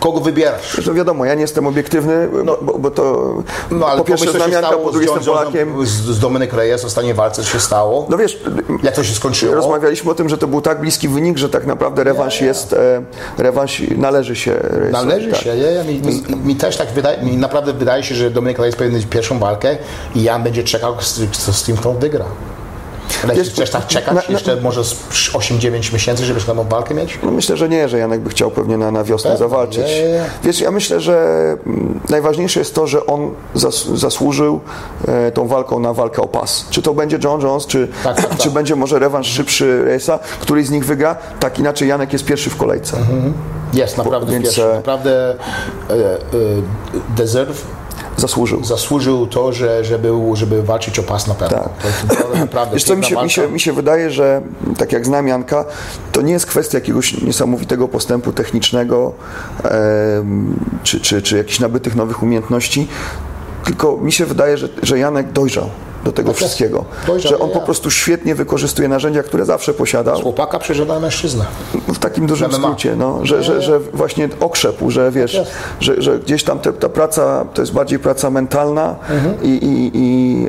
kogo 0.05 0.19
wybierasz? 0.19 0.71
Zresztą 0.73 0.93
wiadomo, 0.93 1.25
ja 1.25 1.35
nie 1.35 1.41
jestem 1.41 1.67
obiektywny, 1.67 2.29
bo, 2.61 2.79
bo 2.79 2.91
to 2.91 3.33
No 3.71 3.87
ale 3.87 3.97
po 3.97 4.05
pierwsze 4.05 4.31
znam 4.31 4.51
Janka, 4.51 4.71
po 4.71 4.91
drugie 4.91 5.07
z, 5.07 5.11
jestem 5.11 5.33
Polakiem. 5.33 5.85
z, 5.85 5.89
z 5.89 6.19
Dominik 6.19 6.53
Reyes 6.53 6.85
ostatniej 6.85 7.13
walce, 7.13 7.43
co 7.43 7.49
się 7.49 7.59
stało? 7.59 8.07
No 8.09 8.17
wiesz, 8.17 8.43
Jak 8.83 8.95
to 8.95 9.03
się 9.03 9.15
skończyło? 9.15 9.55
rozmawialiśmy 9.55 10.11
o 10.11 10.15
tym, 10.15 10.29
że 10.29 10.37
to 10.37 10.47
był 10.47 10.61
tak 10.61 10.79
bliski 10.81 11.07
wynik, 11.07 11.37
że 11.37 11.49
tak 11.49 11.65
naprawdę 11.65 12.03
rewanż 12.03 12.41
jest, 12.41 12.73
e, 12.73 13.01
rewanż 13.37 13.81
należy 13.97 14.35
się. 14.35 14.59
Należy 14.91 15.31
tak. 15.31 15.39
się, 15.39 15.57
ja, 15.57 15.71
ja, 15.71 15.83
mi, 15.83 16.01
mi, 16.01 16.23
mi 16.45 16.55
też 16.55 16.77
tak 16.77 16.91
wydaje, 16.91 17.21
mi 17.23 17.37
naprawdę 17.37 17.73
wydaje 17.73 18.03
się, 18.03 18.15
że 18.15 18.31
Dominik 18.31 18.59
Reyes 18.59 18.75
powinien 18.75 18.95
mieć 18.95 19.05
pierwszą 19.05 19.39
walkę 19.39 19.77
i 20.15 20.23
Jan 20.23 20.43
będzie 20.43 20.63
czekał, 20.63 20.95
co 21.31 21.53
z 21.53 21.63
tym 21.63 21.77
kto 21.77 21.93
wygra. 21.93 22.25
Ale 23.25 23.35
Wiesz, 23.35 23.49
chcesz 23.49 23.69
tak 23.69 23.87
czekać 23.87 24.15
na- 24.15 24.21
na- 24.21 24.27
jeszcze 24.29 24.55
może 24.61 24.83
z 24.83 24.95
8-9 25.33 25.93
miesięcy, 25.93 26.25
żeby 26.25 26.41
tam 26.41 26.67
walkę 26.69 26.93
mieć? 26.93 27.19
No 27.23 27.31
myślę, 27.31 27.57
że 27.57 27.69
nie, 27.69 27.89
że 27.89 27.97
Janek 27.97 28.21
by 28.21 28.29
chciał 28.29 28.51
pewnie 28.51 28.77
na, 28.77 28.91
na 28.91 29.03
wiosnę 29.03 29.31
Pewnie, 29.31 29.39
zawalczyć. 29.49 29.77
nie, 29.87 30.09
nie. 30.11 30.23
Wiesz, 30.43 30.59
ja 30.61 30.71
myślę, 30.71 30.99
że 30.99 31.17
mm, 31.65 31.99
najważniejsze 32.09 32.59
jest 32.59 32.75
to, 32.75 32.87
że 32.87 33.05
on 33.05 33.31
zas, 33.55 33.85
zasłużył 33.85 34.59
e, 35.07 35.31
tą 35.31 35.47
walką 35.47 35.79
na 35.79 35.93
walkę 35.93 36.21
o 36.21 36.27
pas. 36.27 36.65
Czy 36.69 36.81
to 36.81 36.93
będzie 36.93 37.19
John 37.23 37.41
Jones, 37.41 37.65
czy, 37.65 37.87
Tak, 38.03 38.15
tak, 38.17 38.29
tak. 38.29 38.37
czy 38.37 38.51
będzie 38.51 38.75
może 38.75 38.99
rewanż 38.99 39.27
szybszy 39.27 39.83
Reyesa, 39.85 40.19
któryś 40.39 40.67
z 40.67 40.69
nich 40.71 40.85
wygra. 40.85 41.15
Tak 41.39 41.59
inaczej 41.59 41.89
Janek 41.89 42.13
jest 42.13 42.25
pierwszy 42.25 42.49
w 42.49 42.57
kolejce. 42.57 42.97
Jest, 43.73 43.97
naprawdę 43.97 44.31
Więc, 44.31 44.43
pierwszy. 44.45 44.63
e, 44.65 44.75
Naprawdę 44.75 45.29
e, 45.89 45.93
e, 45.93 46.17
deserve 47.17 47.61
Zasłużył. 48.17 48.63
zasłużył 48.63 49.27
to, 49.27 49.53
że, 49.53 49.83
że 49.83 49.99
był, 49.99 50.35
żeby 50.35 50.63
walczyć 50.63 50.99
o 50.99 51.03
pas 51.03 51.27
na 51.27 51.35
pewno. 51.35 51.57
Tak. 51.57 52.17
To 52.17 52.37
naprawdę, 52.45 52.75
Wiesz 52.75 52.83
co, 52.83 52.95
mi 52.95 53.03
się, 53.03 53.23
mi, 53.23 53.29
się, 53.29 53.47
mi 53.47 53.59
się 53.59 53.73
wydaje, 53.73 54.11
że 54.11 54.41
tak 54.77 54.91
jak 54.91 55.05
znam 55.05 55.27
Janka, 55.27 55.65
to 56.11 56.21
nie 56.21 56.33
jest 56.33 56.45
kwestia 56.45 56.77
jakiegoś 56.77 57.21
niesamowitego 57.21 57.87
postępu 57.87 58.31
technicznego 58.31 59.13
em, 59.63 60.59
czy, 60.83 60.99
czy, 60.99 61.21
czy 61.21 61.37
jakichś 61.37 61.59
nabytych 61.59 61.95
nowych 61.95 62.23
umiejętności, 62.23 62.87
tylko 63.63 63.97
mi 63.97 64.11
się 64.11 64.25
wydaje, 64.25 64.57
że, 64.57 64.69
że 64.83 64.99
Janek 64.99 65.31
dojrzał 65.31 65.69
do 66.05 66.11
tego 66.11 66.29
jest. 66.29 66.39
wszystkiego. 66.39 66.85
Dojrzał, 67.07 67.29
że 67.31 67.39
on 67.39 67.49
po 67.49 67.59
prostu 67.59 67.91
świetnie 67.91 68.35
wykorzystuje 68.35 68.87
narzędzia, 68.87 69.23
które 69.23 69.45
zawsze 69.45 69.73
posiadał. 69.73 70.21
Chłopaka 70.21 70.59
przeżada 70.59 70.99
mężczyznę. 70.99 71.45
W 71.87 71.99
takim 71.99 72.27
dużym 72.27 72.49
MMA. 72.49 72.57
skrócie, 72.57 72.95
no, 72.95 73.19
że, 73.25 73.43
że, 73.43 73.61
że 73.61 73.79
właśnie 73.79 74.29
okrzepł, 74.39 74.91
że 74.91 75.11
wiesz, 75.11 75.33
jest. 75.33 75.51
że, 75.79 76.01
że 76.01 76.19
gdzieś 76.19 76.43
tam 76.43 76.59
te, 76.59 76.73
ta 76.73 76.89
praca 76.89 77.45
to 77.53 77.61
jest 77.61 77.73
bardziej 77.73 77.99
praca 77.99 78.29
mentalna 78.29 78.95
i, 79.43 79.47
i, 79.49 79.91
i 79.93 80.47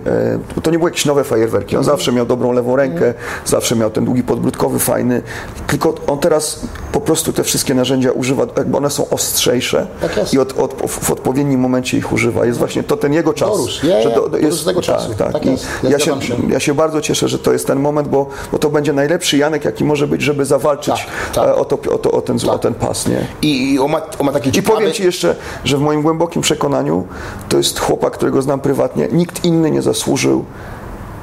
e, 0.57 0.61
to 0.63 0.71
nie 0.71 0.79
były 0.79 0.91
jakieś 0.91 1.05
nowe 1.05 1.25
fajerwerki. 1.25 1.77
On 1.77 1.85
zawsze 1.85 2.13
miał 2.13 2.27
dobrą 2.27 2.53
lewą 2.53 2.77
rękę, 2.77 3.15
zawsze 3.45 3.77
miał 3.77 3.91
ten 3.91 4.05
długi 4.05 4.23
podbródkowy 4.23 4.79
fajny, 4.79 5.23
tylko 5.67 5.95
on 6.07 6.19
teraz 6.19 6.61
po 6.93 7.01
prostu 7.01 7.33
te 7.33 7.45
wszystkie 7.45 7.75
narzędzia 7.75 8.13
używa, 8.13 8.47
jakby 8.57 8.77
one 8.77 8.91
są 8.91 9.09
ostrzejsze 9.11 9.87
Tak 10.01 10.17
jest. 10.17 10.35
i 10.35 10.39
od, 10.39 10.59
od, 10.59 10.91
w 10.91 11.11
odpowiednim 11.11 11.61
momencie 11.61 11.99
ich 11.99 12.13
używa. 12.13 12.47
Jest 12.47 12.59
właśnie 12.59 12.83
to 12.83 12.97
ten 12.97 13.13
jego 13.13 13.33
czas. 13.33 13.49
Dorósł. 13.49 13.87
Ja, 13.87 14.01
ja, 14.01 14.11
dorósł 14.11 14.65
tego 14.65 14.83
czasu. 14.83 15.15
Tak, 15.19 15.33
tak. 15.33 15.46
Tak 15.47 15.85
I. 15.85 15.87
Ja 15.87 15.91
ja, 15.91 15.99
się, 15.99 16.23
się. 16.23 16.35
ja 16.49 16.61
się 16.61 16.75
bardzo 16.75 17.01
cieszę, 17.01 17.29
że 17.29 17.39
to 17.39 17.53
jest 17.53 17.67
ten 17.67 17.81
moment, 17.81 18.09
bo, 18.09 18.27
bo 18.53 18.59
to 18.59 18.71
będzie 18.71 18.93
najlepszy 18.93 19.37
Janek, 19.37 19.65
jaki 19.65 19.85
może 19.85 20.07
być, 20.07 20.23
żeby 20.23 20.45
zawalczyć 20.45 20.95
Tak, 20.95 21.35
tak. 21.35 21.49
e, 21.49 21.55
O, 21.55 21.65
to, 21.65 21.79
o, 21.95 21.99
to, 21.99 22.11
o, 22.11 22.21
ten, 22.21 22.37
o 22.51 22.59
ten 22.59 22.75
pas, 22.75 23.09
nie? 23.09 23.27
I, 23.43 23.73
i 23.73 23.79
on, 23.79 23.91
ma, 23.91 24.01
on 24.19 24.27
ma 24.27 24.33
takie 24.33 24.51
I 24.51 24.63
powiem 24.63 24.93
Ci 24.93 25.05
jeszcze, 25.05 25.37
że 25.65 25.77
w 25.77 25.81
moim 25.81 26.03
głębokim 26.03 26.43
przekonaniu 26.43 27.07
to 27.49 27.57
jest 27.57 27.81
chłopak, 27.81 28.13
którego 28.13 28.43
znam 28.43 28.61
prywatnie. 28.61 29.09
Nikt 29.13 29.45
inny 29.45 29.71
nie 29.71 29.83
zasłużył 29.83 30.45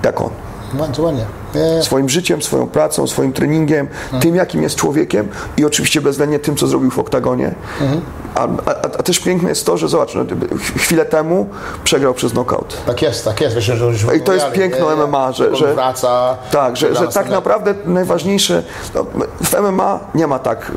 jak 0.04 0.22
on. 0.22 0.30
Bardzo 0.74 1.04
ładnie. 1.04 1.20
Nie, 1.20 1.26
nie. 1.26 1.43
Swoim 1.82 2.10
życiem, 2.10 2.42
swoją 2.42 2.68
pracą, 2.68 3.08
swoim 3.08 3.34
treningiem, 3.34 3.88
tym 4.22 4.36
jakim 4.36 4.64
jest 4.64 4.76
człowiekiem 4.76 5.28
i 5.58 5.66
oczywiście 5.66 6.02
bezwzględnie 6.02 6.40
tym, 6.40 6.56
co 6.56 6.68
zrobił 6.68 6.92
w 6.92 7.00
oktagonie. 7.00 7.56
A, 8.36 8.42
a, 8.66 8.70
a 8.82 9.04
też 9.04 9.20
piękne 9.20 9.50
jest 9.50 9.66
to, 9.66 9.78
że 9.78 9.88
zobacz, 9.88 10.16
no, 10.16 10.24
chwilę 10.78 11.06
temu 11.06 11.48
przegrał 11.84 12.14
przez 12.14 12.32
knockout. 12.32 12.78
Tak 12.86 13.02
jest, 13.02 13.26
tak 13.26 13.42
jest. 13.42 13.56
Wiesz, 13.56 13.66
że, 13.66 13.94
że 13.94 14.16
I 14.18 14.22
to 14.22 14.34
jest 14.34 14.52
piękno 14.52 14.96
MMA, 15.08 15.32
że- 15.32 15.56
że- 15.56 15.74
wraca. 15.74 16.38
Tak, 16.52 16.78
że, 16.78 16.96
że 16.96 17.08
tak 17.08 17.30
naprawdę 17.30 17.74
najważniejsze, 17.86 18.64
no, 18.96 19.06
w 19.44 19.54
MMA 19.62 20.00
nie 20.16 20.28
ma 20.28 20.40
tak, 20.40 20.72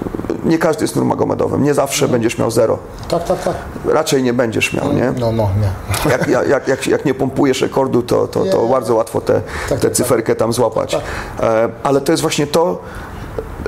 nie 0.44 0.58
każdy 0.58 0.84
jest 0.84 0.96
Nurmagomedowem, 0.96 1.62
nie 1.62 1.74
zawsze 1.74 2.08
będziesz 2.08 2.38
miał 2.38 2.50
zero. 2.50 2.78
Tak, 3.08 3.24
tak, 3.24 3.42
tak. 3.42 3.54
Raczej 3.84 4.22
nie 4.22 4.32
będziesz 4.32 4.72
miał, 4.72 4.92
nie? 4.92 5.12
No, 5.18 5.32
no, 5.32 5.48
nie. 5.60 6.10
Jak, 6.10 6.48
jak, 6.48 6.68
jak, 6.68 6.86
jak, 6.86 7.04
nie 7.04 7.14
pompujesz 7.14 7.60
rekordu, 7.60 8.02
to, 8.02 8.28
to, 8.28 8.44
to 8.44 8.62
Nie. 8.62 8.70
bardzo 8.70 8.94
łatwo 8.94 9.20
tę 9.20 9.40
Tak, 9.68 9.78
tę 9.80 9.88
tak, 9.88 9.96
cyferkę 9.96 10.34
tam 10.36 10.52
złapać. 10.52 10.65
E, 11.40 11.68
ale 11.82 12.00
to 12.00 12.12
jest 12.12 12.22
właśnie 12.22 12.46
to, 12.46 12.82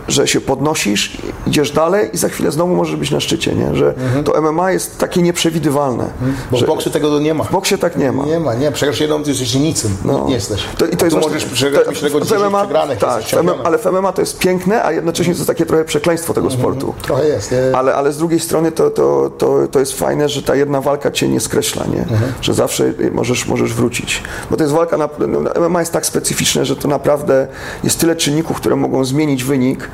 że 0.08 0.28
się 0.28 0.40
podnosisz, 0.40 1.18
idziesz 1.46 1.70
dalej 1.70 2.10
i 2.12 2.18
za 2.18 2.28
chwilę 2.28 2.50
znowu 2.50 2.74
możesz 2.74 2.96
być 2.96 3.10
na 3.10 3.20
szczycie, 3.20 3.54
nie? 3.54 3.74
Że 3.74 3.94
to 4.24 4.42
MMA 4.42 4.72
jest 4.72 4.98
takie 4.98 5.22
nieprzewidywalne. 5.22 6.04
Mhm. 6.04 6.36
Bo 6.50 6.58
w 6.58 6.64
boksie 6.64 6.90
tego 6.90 7.20
nie 7.20 7.34
ma. 7.34 7.44
w 7.44 7.52
boksie 7.52 7.78
tak 7.78 7.96
nie 7.96 8.12
ma. 8.12 8.24
Nie 8.24 8.40
ma, 8.40 8.54
nie. 8.54 8.72
Przegrasz 8.72 9.00
jedną, 9.00 9.22
ty 9.22 9.30
jesteś 9.30 9.54
nicym. 9.54 9.96
No. 10.04 10.24
Nie 10.28 10.34
jesteś. 10.34 10.62
To, 10.78 10.86
I 10.86 10.96
to 10.96 11.04
jest 11.04 11.16
możesz 11.16 11.44
przegrać 11.44 12.00
tego 12.00 12.20
w 12.20 12.22
10 12.22 12.42
MMA 12.42 12.60
przegranych. 12.60 12.98
Tak, 12.98 13.22
MMA, 13.42 13.54
ale 13.64 13.78
w 13.78 13.84
MMA 13.84 14.12
to 14.12 14.22
jest 14.22 14.38
piękne, 14.38 14.84
a 14.84 14.92
jednocześnie 14.92 15.34
to 15.34 15.38
jest 15.38 15.48
takie 15.48 15.66
trochę 15.66 15.84
przekleństwo 15.84 16.34
tego 16.34 16.50
sportu. 16.50 16.94
Trochę 17.02 17.28
jest. 17.28 17.52
Nie? 17.52 17.76
Ale, 17.76 17.94
ale 17.94 18.12
z 18.12 18.18
drugiej 18.18 18.40
strony 18.40 18.72
to, 18.72 18.90
to, 18.90 19.30
to, 19.38 19.68
to 19.70 19.78
jest 19.78 19.98
fajne, 19.98 20.28
że 20.28 20.42
ta 20.42 20.54
jedna 20.54 20.80
walka 20.80 21.10
cię 21.10 21.28
nie 21.28 21.40
skreśla, 21.40 21.84
nie? 21.86 22.04
że 22.40 22.54
zawsze 22.54 22.92
możesz, 23.12 23.46
możesz 23.46 23.74
wrócić. 23.74 24.22
Bo 24.50 24.56
to 24.56 24.62
jest 24.62 24.74
walka, 24.74 24.96
na, 24.96 25.08
no, 25.28 25.68
MMA 25.68 25.80
jest 25.80 25.92
tak 25.92 26.06
specyficzne, 26.06 26.64
że 26.64 26.76
to 26.76 26.88
naprawdę 26.88 27.48
jest 27.84 28.00
tyle 28.00 28.16
czynników, 28.16 28.56
które 28.56 28.76
mogą 28.76 29.04
zmienić 29.04 29.44
wynik, 29.44 29.88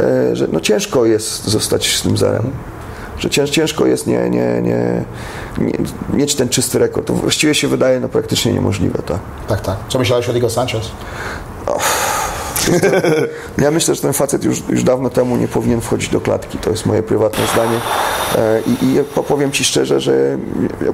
e, 0.00 0.36
że 0.36 0.48
no, 0.52 0.60
ciężko 0.60 1.06
jest 1.06 1.44
zostać 1.44 1.96
z 1.96 2.02
tym 2.02 2.16
zerem. 2.16 2.50
Że 3.18 3.30
cięż, 3.30 3.50
ciężko 3.50 3.86
jest 3.86 4.06
nie, 4.06 4.30
nie, 4.30 4.62
nie, 4.62 5.04
nie, 5.58 5.72
mieć 6.12 6.34
ten 6.34 6.48
czysty 6.48 6.78
rekord. 6.78 7.06
To 7.06 7.12
właściwie 7.12 7.54
się 7.54 7.68
wydaje 7.68 8.00
no, 8.00 8.08
praktycznie 8.08 8.52
niemożliwe. 8.52 9.02
Tak. 9.02 9.18
Tak, 9.48 9.60
tak. 9.60 9.76
Co 9.88 9.98
myślałeś 9.98 10.28
o 10.28 10.32
Diego 10.32 10.50
Sanchez? 10.50 10.90
Ja 13.58 13.70
myślę, 13.70 13.94
że 13.94 14.02
ten 14.02 14.12
facet 14.12 14.44
już, 14.44 14.62
już 14.68 14.84
dawno 14.84 15.10
temu 15.10 15.36
nie 15.36 15.48
powinien 15.48 15.80
wchodzić 15.80 16.08
do 16.08 16.20
klatki. 16.20 16.58
To 16.58 16.70
jest 16.70 16.86
moje 16.86 17.02
prywatne 17.02 17.44
zdanie. 17.52 17.80
E, 18.36 18.60
I, 18.60 18.86
i 18.86 19.22
powiem 19.28 19.52
Ci 19.52 19.64
szczerze, 19.64 20.00
że 20.00 20.38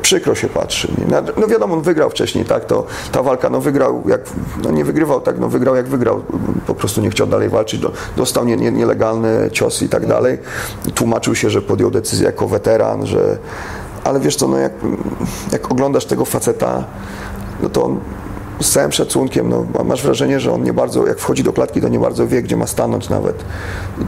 przykro 0.03 0.35
się 0.35 0.49
patrzy. 0.49 0.89
No 1.37 1.47
wiadomo, 1.47 1.75
on 1.75 1.83
wygrał 1.83 2.11
wcześniej, 2.11 2.45
tak? 2.45 2.65
To, 2.65 2.87
ta 3.13 3.23
walka, 3.23 3.51
no 3.51 3.61
wygrał, 3.61 4.03
jak, 4.07 4.21
no 4.65 4.71
nie 4.71 4.85
wygrywał, 4.85 5.21
tak? 5.21 5.39
No 5.39 5.49
wygrał 5.49 5.77
jak 5.77 5.87
wygrał. 5.87 6.23
Po 6.67 6.75
prostu 6.75 7.01
nie 7.01 7.11
chciał 7.11 7.27
dalej 7.27 7.49
walczyć. 7.49 7.81
Dostał 8.17 8.45
nie, 8.45 8.57
nie, 8.57 8.73
nielegalny 8.73 9.51
cios 9.53 9.83
i 9.83 9.89
tak 9.89 10.07
dalej. 10.07 10.39
Tłumaczył 10.95 11.35
się, 11.35 11.51
że 11.51 11.63
podjął 11.63 11.91
decyzję 11.91 12.27
jako 12.27 12.49
weteran, 12.49 13.07
że... 13.07 13.39
Ale 14.05 14.21
wiesz 14.21 14.37
co, 14.37 14.49
no 14.49 14.59
jak, 14.59 14.73
jak 15.53 15.73
oglądasz 15.73 16.05
tego 16.05 16.25
faceta, 16.25 16.85
no 17.63 17.69
to 17.69 17.85
on 17.85 18.01
z 18.63 18.71
całym 18.71 18.93
szacunkiem, 18.93 19.49
no, 19.49 19.67
masz 19.85 20.03
wrażenie, 20.03 20.41
że 20.41 20.53
on 20.53 20.63
nie 20.65 20.73
bardzo, 20.73 21.07
jak 21.07 21.19
wchodzi 21.19 21.43
do 21.43 21.53
klatki, 21.53 21.81
to 21.81 21.89
nie 21.89 21.99
bardzo 21.99 22.27
wie, 22.27 22.43
gdzie 22.43 22.57
ma 22.57 22.67
stanąć 22.67 23.09
nawet. 23.09 23.37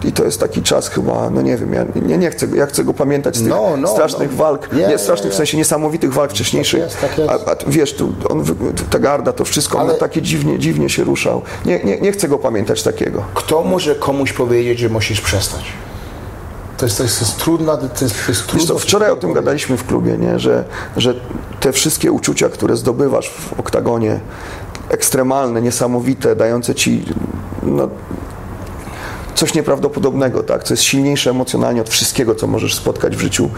I, 0.04 0.08
i 0.08 0.12
to 0.12 0.24
jest 0.24 0.40
taki 0.40 0.62
czas 0.62 0.88
chyba, 0.88 1.30
no 1.30 1.42
nie 1.42 1.56
wiem, 1.56 1.72
ja 1.72 1.84
nie, 2.06 2.18
nie 2.18 2.30
chcę, 2.30 2.46
ja 2.54 2.66
chcę 2.66 2.84
go 2.84 2.94
pamiętać 2.94 3.36
z 3.36 3.38
tych 3.40 3.48
No, 3.48 3.76
no, 3.76 3.88
strasznych 3.88 4.30
no. 4.30 4.36
walk, 4.36 4.72
Nie, 4.72 4.86
nie 4.88 4.98
strasznych 4.98 5.30
nie, 5.30 5.34
w 5.34 5.36
sensie 5.36 5.56
niesamowitych 5.56 6.12
walk 6.12 6.30
wcześniejszych. 6.30 6.80
jest, 6.80 7.00
tak 7.00 7.18
jest. 7.18 7.30
A, 7.30 7.50
a 7.50 7.56
wiesz, 7.66 7.94
tu, 7.94 8.12
on, 8.30 8.44
ta 8.90 8.98
garda, 8.98 9.32
to 9.32 9.44
wszystko, 9.44 9.80
Ale- 9.80 9.92
on 9.92 9.98
takie 9.98 10.22
dziwnie, 10.22 10.58
dziwnie 10.58 10.88
się 10.88 11.04
ruszał. 11.04 11.42
Nie, 11.66 11.84
nie, 11.84 12.00
nie 12.00 12.12
chcę 12.12 12.28
go 12.28 12.38
pamiętać 12.38 12.82
takiego. 12.82 13.22
Kto 13.34 13.62
może 13.62 13.94
komuś 13.94 14.32
powiedzieć, 14.32 14.78
że 14.78 14.88
musisz 14.88 15.20
przestać? 15.20 15.64
To 16.84 16.86
jest, 16.86 16.96
to 16.96 17.02
jest, 17.02 17.18
to 17.18 17.24
jest 17.24 17.38
trudna, 17.38 17.76
to 17.76 17.82
jest, 17.84 17.98
to 17.98 18.04
jest 18.04 18.26
Wiesz 18.28 18.46
trudno. 18.46 18.66
co, 18.66 18.78
wczoraj 18.78 19.10
o 19.10 19.16
tym 19.16 19.32
gadaliśmy 19.32 19.76
w 19.76 19.86
klubie, 19.86 20.18
nie? 20.18 20.38
Że, 20.38 20.64
że 20.96 21.14
te 21.60 21.72
wszystkie 21.72 22.12
uczucia, 22.12 22.48
które 22.48 22.76
zdobywasz 22.76 23.30
w 23.30 23.60
oktagonie, 23.60 24.20
ekstremalne, 24.88 25.62
niesamowite, 25.62 26.36
dające 26.36 26.74
ci 26.74 27.04
no, 27.62 27.88
coś 29.34 29.54
nieprawdopodobnego, 29.54 30.42
tak? 30.42 30.64
co 30.64 30.74
jest 30.74 30.82
silniejsze 30.82 31.30
emocjonalnie 31.30 31.80
od 31.80 31.88
wszystkiego, 31.88 32.34
co 32.34 32.46
możesz 32.46 32.74
spotkać 32.74 33.16
w 33.16 33.20
życiu. 33.20 33.50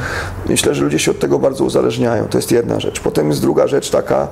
Myślę, 0.49 0.75
że 0.75 0.85
ludzie 0.85 0.99
się 0.99 1.11
od 1.11 1.19
tego 1.19 1.39
bardzo 1.39 1.65
uzależniają. 1.65 2.29
To 2.29 2.39
jest 2.39 2.53
jedna 2.53 2.81
rzecz. 2.81 3.01
Potem 3.01 3.29
jest 3.29 3.41
druga 3.41 3.67
rzecz 3.67 3.91
taka, 3.91 4.29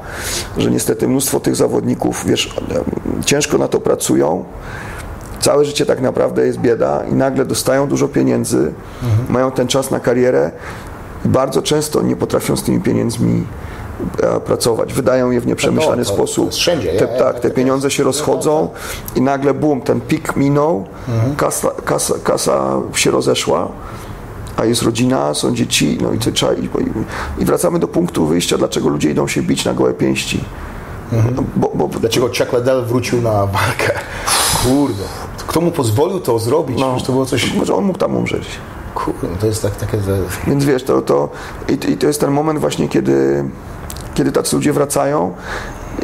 że 0.58 0.70
niestety 0.70 1.08
mnóstwo 1.08 1.40
tych 1.40 1.56
zawodników, 1.56 2.24
wiesz, 2.26 2.54
ciężko 3.26 3.58
na 3.58 3.68
to 3.68 3.80
pracują, 3.80 4.44
całe 5.44 5.64
życie 5.64 5.86
tak 5.86 6.00
naprawdę 6.00 6.46
jest 6.46 6.58
bieda 6.58 7.02
i 7.10 7.14
nagle 7.14 7.44
dostają 7.44 7.86
dużo 7.88 8.08
pieniędzy, 8.08 8.72
mają 9.28 9.50
ten 9.50 9.66
czas 9.68 9.90
na 9.90 10.00
karierę 10.00 10.50
i 11.24 11.28
bardzo 11.28 11.62
często 11.62 12.02
nie 12.02 12.16
potrafią 12.16 12.56
z 12.56 12.62
tymi 12.62 12.80
pieniędzmi 12.80 13.46
e, 14.22 14.40
pracować. 14.40 14.92
Wydają 14.94 15.30
je 15.30 15.40
w 15.40 15.46
nieprzemyślany 15.46 15.96
No, 15.96 16.04
to- 16.04 16.10
to 16.10 16.16
sposób. 16.16 16.46
jest 16.46 16.58
wszędzie, 16.58 16.92
Te, 16.92 17.04
ja- 17.04 17.18
tak, 17.18 17.34
te 17.34 17.40
tak 17.40 17.54
pieniądze 17.54 17.90
się 17.90 18.02
rozchodzą 18.04 18.68
i 19.16 19.20
nagle 19.20 19.54
bum, 19.54 19.80
ten 19.80 20.00
pik 20.00 20.36
minął, 20.36 20.84
Mhm. 21.08 21.36
kasa, 21.36 21.68
kasa, 21.84 22.14
kasa 22.24 22.76
się 22.94 23.10
rozeszła. 23.10 23.68
A 24.56 24.64
jest 24.64 24.82
rodzina, 24.82 25.34
są 25.34 25.54
dzieci, 25.54 25.98
no 26.02 26.12
i 26.12 26.18
co 26.18 26.32
trzeba. 26.32 26.52
I, 26.52 26.68
I 27.38 27.44
wracamy 27.44 27.78
do 27.78 27.88
punktu 27.88 28.26
wyjścia, 28.26 28.58
dlaczego 28.58 28.88
ludzie 28.88 29.10
idą 29.10 29.26
się 29.28 29.42
bić 29.42 29.64
na 29.64 29.74
gołe 29.74 29.92
pięści. 29.94 30.44
Mhm. 31.12 31.34
No, 31.36 31.42
Bo, 31.56 31.70
bo, 31.74 31.98
Dlaczego 32.00 32.26
Chuck 32.26 32.52
Liddell 32.52 32.84
wrócił 32.84 33.22
na 33.22 33.30
walkę? 33.46 33.92
Kurde. 34.62 35.02
Kto 35.46 35.60
mu 35.60 35.70
pozwolił 35.70 36.20
to 36.20 36.38
zrobić? 36.38 36.78
no, 36.78 36.86
Przecież 36.86 37.06
to 37.06 37.12
było 37.12 37.26
coś... 37.26 37.54
Może 37.54 37.74
on 37.74 37.84
mógł 37.84 37.98
tam 37.98 38.16
umrzeć. 38.16 38.48
Kurde, 38.94 39.28
to 39.40 39.46
jest 39.46 39.62
tak, 39.62 39.76
takie... 39.76 39.98
Więc 40.46 40.64
wiesz, 40.64 40.82
to, 40.82 41.02
to, 41.02 41.28
i, 41.68 41.72
i 41.72 41.96
to 41.96 42.06
jest 42.06 42.20
ten 42.20 42.30
moment 42.30 42.60
właśnie, 42.60 42.88
kiedy, 42.88 43.44
kiedy 44.14 44.32
tacy 44.32 44.56
ludzie 44.56 44.72
wracają 44.72 45.34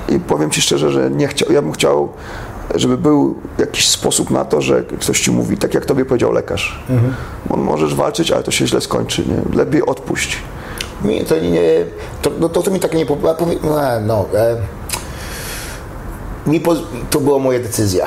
i 0.08 0.20
powiem 0.20 0.50
Ci 0.50 0.62
szczerze, 0.62 0.90
że 0.90 1.10
nie 1.10 1.28
chciał, 1.28 1.52
ja 1.52 1.62
bym 1.62 1.72
chciał, 1.72 2.08
żeby 2.74 2.98
był 2.98 3.34
jakiś 3.58 3.88
sposób 3.88 4.30
na 4.30 4.44
to, 4.44 4.60
że 4.60 4.82
ktoś 4.82 5.20
Ci 5.20 5.30
mówi, 5.30 5.56
tak 5.56 5.74
jak 5.74 5.86
Tobie 5.86 6.04
powiedział 6.04 6.32
lekarz, 6.32 6.84
on 7.50 7.60
możesz 7.60 7.94
walczyć, 7.94 8.30
ale 8.30 8.42
to 8.42 8.50
się 8.50 8.66
źle 8.66 8.80
skończy, 8.80 9.24
nie? 9.26 9.56
lepiej 9.58 9.86
odpuść. 9.86 10.36
Mi 11.04 11.24
to 11.24 11.40
nie... 11.40 11.60
To, 12.22 12.30
no, 12.40 12.48
to, 12.48 12.62
to 12.62 12.70
mi 12.70 12.80
tak 12.80 12.94
nie... 12.94 13.02
e, 13.04 14.00
No, 14.06 14.24
e, 14.34 14.56
mi 16.46 16.60
to 17.10 17.20
była 17.20 17.38
moja 17.38 17.58
decyzja. 17.58 18.06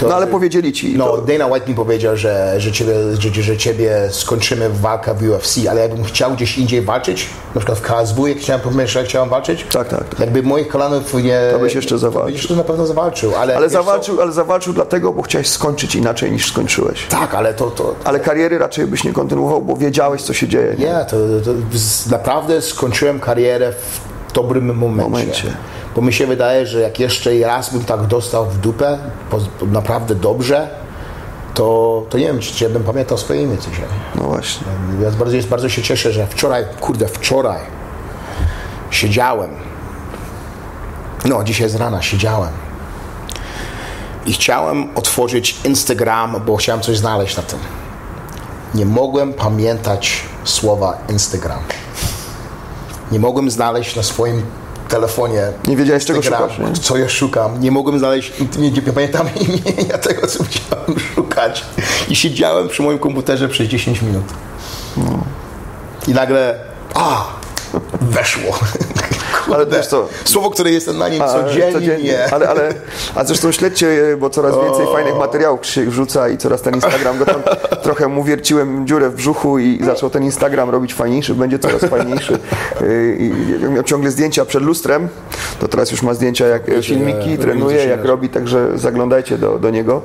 To, 0.00 0.08
No 0.08 0.14
ale 0.14 0.26
powiedzieli 0.26 0.72
Ci, 0.72 0.98
No, 0.98 1.04
to, 1.08 1.22
Dana 1.22 1.46
White 1.46 1.68
mi 1.68 1.74
powiedział, 1.74 2.16
że, 2.16 2.54
że, 2.58 2.72
ciebie, 2.72 2.94
że, 3.18 3.42
że 3.42 3.56
ciebie 3.56 4.08
skończymy 4.10 4.70
walkę 4.70 5.14
w 5.14 5.22
UFC, 5.22 5.58
ale 5.70 5.80
jakbym 5.80 6.04
chciał 6.04 6.32
gdzieś 6.32 6.58
indziej 6.58 6.82
walczyć, 6.82 7.26
na 7.54 7.60
przykład 7.60 7.78
w 7.78 7.82
KSW, 7.82 8.26
jak 8.26 8.38
chciałem 8.38 8.60
pomyśleć, 8.60 8.92
że 8.92 9.04
chciałem 9.04 9.28
walczyć, 9.28 9.66
tak, 9.72 9.88
tak. 9.88 10.08
tak. 10.08 10.20
jakby 10.20 10.42
moich 10.42 10.68
kolanów 10.68 11.14
nie... 11.14 11.40
To 11.52 11.58
byś 11.58 11.74
jeszcze 11.74 11.98
zawalczył. 11.98 12.20
To 12.20 12.26
byś 12.26 12.34
jeszcze 12.36 12.56
na 12.56 12.64
pewno 12.64 12.86
zawalczył, 12.86 13.32
ale... 13.36 13.56
Ale 13.56 13.66
wiesz 13.66 13.72
co? 13.72 13.78
zawalczył, 13.78 14.20
ale 14.20 14.32
zawalczył 14.32 14.72
dlatego, 14.72 15.12
bo 15.12 15.22
chciałeś 15.22 15.48
skończyć 15.48 15.94
inaczej 15.94 16.32
niż 16.32 16.46
skończyłeś. 16.48 17.06
Tak, 17.06 17.34
ale 17.34 17.54
to... 17.54 17.70
to 17.70 17.94
Ale 18.04 18.20
kariery 18.20 18.58
raczej 18.58 18.86
byś 18.86 19.04
nie 19.04 19.12
kontynuował, 19.12 19.62
bo 19.62 19.76
wiedziałeś, 19.76 20.22
co 20.22 20.32
się 20.32 20.48
dzieje. 20.48 20.74
Nie? 20.78 20.84
Nie, 20.86 21.04
to, 21.10 21.16
to 21.44 21.78
z- 21.78 22.06
naprawdę 22.06 22.62
skończyłem 22.62 23.20
karierę 23.20 23.72
w 23.72 24.00
dobrym 24.32 24.74
momencie. 24.76 25.02
Momencie. 25.02 25.56
Bo 25.96 26.02
mi 26.02 26.12
się 26.12 26.26
wydaje, 26.26 26.66
że 26.66 26.80
jak 26.80 27.00
jeszcze 27.00 27.30
raz 27.38 27.72
bym 27.72 27.84
tak 27.84 28.06
dostał 28.06 28.46
w 28.46 28.58
dupę, 28.58 28.98
naprawdę 29.62 30.14
dobrze, 30.14 30.68
to, 31.54 32.02
to 32.10 32.18
nie 32.18 32.26
wiem, 32.26 32.38
czy, 32.38 32.54
czy 32.54 32.64
ja 32.64 32.70
bym 32.70 32.84
pamiętał 32.84 33.18
swoje 33.18 33.42
imię 33.42 33.56
dzisiaj. 33.58 33.88
No 34.14 34.22
właśnie. 34.22 34.66
Ja 35.02 35.10
bardzo, 35.10 35.36
bardzo 35.50 35.68
się 35.68 35.82
cieszę, 35.82 36.12
że 36.12 36.26
wczoraj, 36.26 36.64
kurde, 36.80 37.08
wczoraj 37.08 37.60
siedziałem. 38.90 39.50
No, 41.24 41.44
dzisiaj 41.44 41.68
z 41.68 41.74
rana 41.74 42.02
siedziałem. 42.02 42.52
I 44.26 44.32
chciałem 44.32 44.96
otworzyć 44.96 45.56
Instagram, 45.64 46.36
bo 46.46 46.56
chciałem 46.56 46.80
coś 46.80 46.98
znaleźć 46.98 47.36
na 47.36 47.42
tym. 47.42 47.58
Nie 48.74 48.86
mogłem 48.86 49.32
pamiętać 49.32 50.22
słowa 50.44 50.98
Instagram. 51.08 51.60
Nie 53.12 53.20
mogłem 53.20 53.50
znaleźć 53.50 53.96
na 53.96 54.02
swoim 54.02 54.42
telefonie. 54.90 55.42
Nie 55.66 55.76
wiedziałeś, 55.76 56.04
czego 56.04 56.18
Instagram, 56.18 56.50
szukasz, 56.50 56.68
nie? 56.68 56.82
Co 56.82 56.96
ja 56.96 57.08
szukam. 57.08 57.60
Nie 57.60 57.70
mogłem 57.70 57.98
znaleźć, 57.98 58.32
nie, 58.58 58.70
nie 58.70 58.82
pamiętam 58.82 59.28
imienia 59.48 59.98
tego, 59.98 60.26
co 60.26 60.44
chciałem 60.44 61.00
szukać. 61.14 61.64
I 62.08 62.16
siedziałem 62.16 62.68
przy 62.68 62.82
moim 62.82 62.98
komputerze 62.98 63.48
przez 63.48 63.68
10 63.68 64.02
minut. 64.02 64.24
I 66.08 66.10
nagle, 66.10 66.58
a, 66.94 67.26
weszło. 68.00 68.58
Ale 69.54 69.66
wiesz 69.66 69.86
co, 69.86 70.08
Słowo, 70.24 70.50
które 70.50 70.70
jest 70.70 70.86
na 70.86 71.08
nim 71.08 71.22
A, 71.22 71.28
codziennie. 71.72 72.32
Ale, 72.32 72.48
ale, 72.48 72.74
a 73.14 73.24
zresztą 73.24 73.52
śledźcie, 73.52 74.16
bo 74.20 74.30
coraz 74.30 74.54
więcej 74.64 74.86
fajnych 74.92 75.16
materiałów 75.16 75.60
Krzysiek 75.60 75.90
wrzuca 75.90 76.28
i 76.28 76.38
coraz 76.38 76.62
ten 76.62 76.74
Instagram 76.74 77.18
go 77.18 77.26
tam 77.26 77.42
trochę 77.82 78.08
mu 78.08 78.24
wierciłem 78.24 78.86
dziurę 78.86 79.10
w 79.10 79.14
brzuchu 79.14 79.58
i 79.58 79.84
zaczął 79.84 80.10
ten 80.10 80.24
Instagram 80.24 80.70
robić 80.70 80.94
fajniejszy, 80.94 81.34
będzie 81.34 81.58
coraz 81.58 81.84
fajniejszy. 81.84 82.38
Yy, 82.80 83.16
I 83.18 83.52
jak 83.62 83.70
miał 83.70 83.82
ciągle 83.82 84.10
zdjęcia 84.10 84.44
przed 84.44 84.62
lustrem, 84.62 85.08
to 85.60 85.68
teraz 85.68 85.90
już 85.90 86.02
ma 86.02 86.14
zdjęcia 86.14 86.46
jak 86.46 86.62
filmiki, 86.82 87.38
trenuje, 87.38 87.84
jak 87.84 88.04
robi, 88.04 88.28
także 88.28 88.78
zaglądajcie 88.78 89.38
do, 89.38 89.58
do 89.58 89.70
niego. 89.70 90.02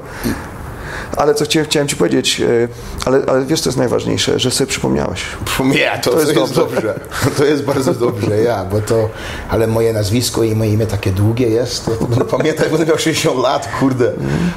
Ale 1.17 1.35
co 1.35 1.45
chciałem, 1.45 1.69
chciałem 1.69 1.87
Ci 1.87 1.95
powiedzieć, 1.95 2.39
yy, 2.39 2.67
ale, 3.05 3.21
ale 3.27 3.45
wiesz 3.45 3.61
co 3.61 3.69
jest 3.69 3.77
najważniejsze, 3.77 4.39
że 4.39 4.51
sobie 4.51 4.67
przypomniałeś. 4.67 5.21
Nie, 5.65 5.99
to, 6.03 6.11
to, 6.11 6.19
jest, 6.19 6.35
jest 6.35 6.53
dobrze. 6.55 6.99
To 7.37 7.45
jest 7.45 7.63
bardzo 7.63 7.93
dobrze, 7.93 8.41
ja, 8.41 8.65
bo 8.71 8.81
to, 8.81 9.09
ale 9.49 9.67
moje 9.67 9.93
nazwisko 9.93 10.43
i 10.43 10.55
moje 10.55 10.73
imię 10.73 10.87
takie 10.87 11.11
długie 11.11 11.49
jest, 11.49 11.85
to 11.99 12.05
będę 12.05 12.25
pamiętać, 12.25 12.69
będę 12.69 12.85
miał 12.85 12.97
60 12.97 13.39
lat, 13.39 13.69
kurde, 13.79 14.11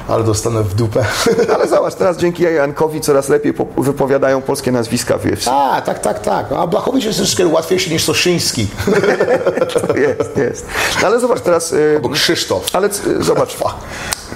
ale 0.09 0.25
dostanę 0.25 0.63
w 0.63 0.75
dupę. 0.75 1.05
Ale 1.55 1.69
zobacz, 1.69 1.95
teraz 1.95 2.17
dzięki 2.17 2.43
Jankowi 2.43 3.01
coraz 3.01 3.29
lepiej 3.29 3.55
po- 3.55 3.83
wypowiadają 3.83 4.43
polskie 4.43 4.73
nazwiska 4.73 5.19
w 5.19 5.25
UFC. 5.27 5.49
A, 5.49 5.83
tak, 5.83 5.99
tak, 5.99 6.23
tak. 6.23 6.47
A 6.53 6.67
Blachowicz 6.67 7.05
jest 7.05 7.19
troszkę 7.19 7.47
łatwiejszy 7.47 7.91
niż 7.91 8.05
Soszyński. 8.05 8.67
Jest, 10.09 10.37
jest. 10.37 10.67
No 11.03 11.07
ale 11.07 11.21
zobacz 11.21 11.41
teraz. 11.41 11.73
y, 11.73 11.99
Bo 12.03 12.09
Krzysztof. 12.09 12.67
Ale 12.73 12.89
c- 12.89 13.23
zobacz, 13.23 13.57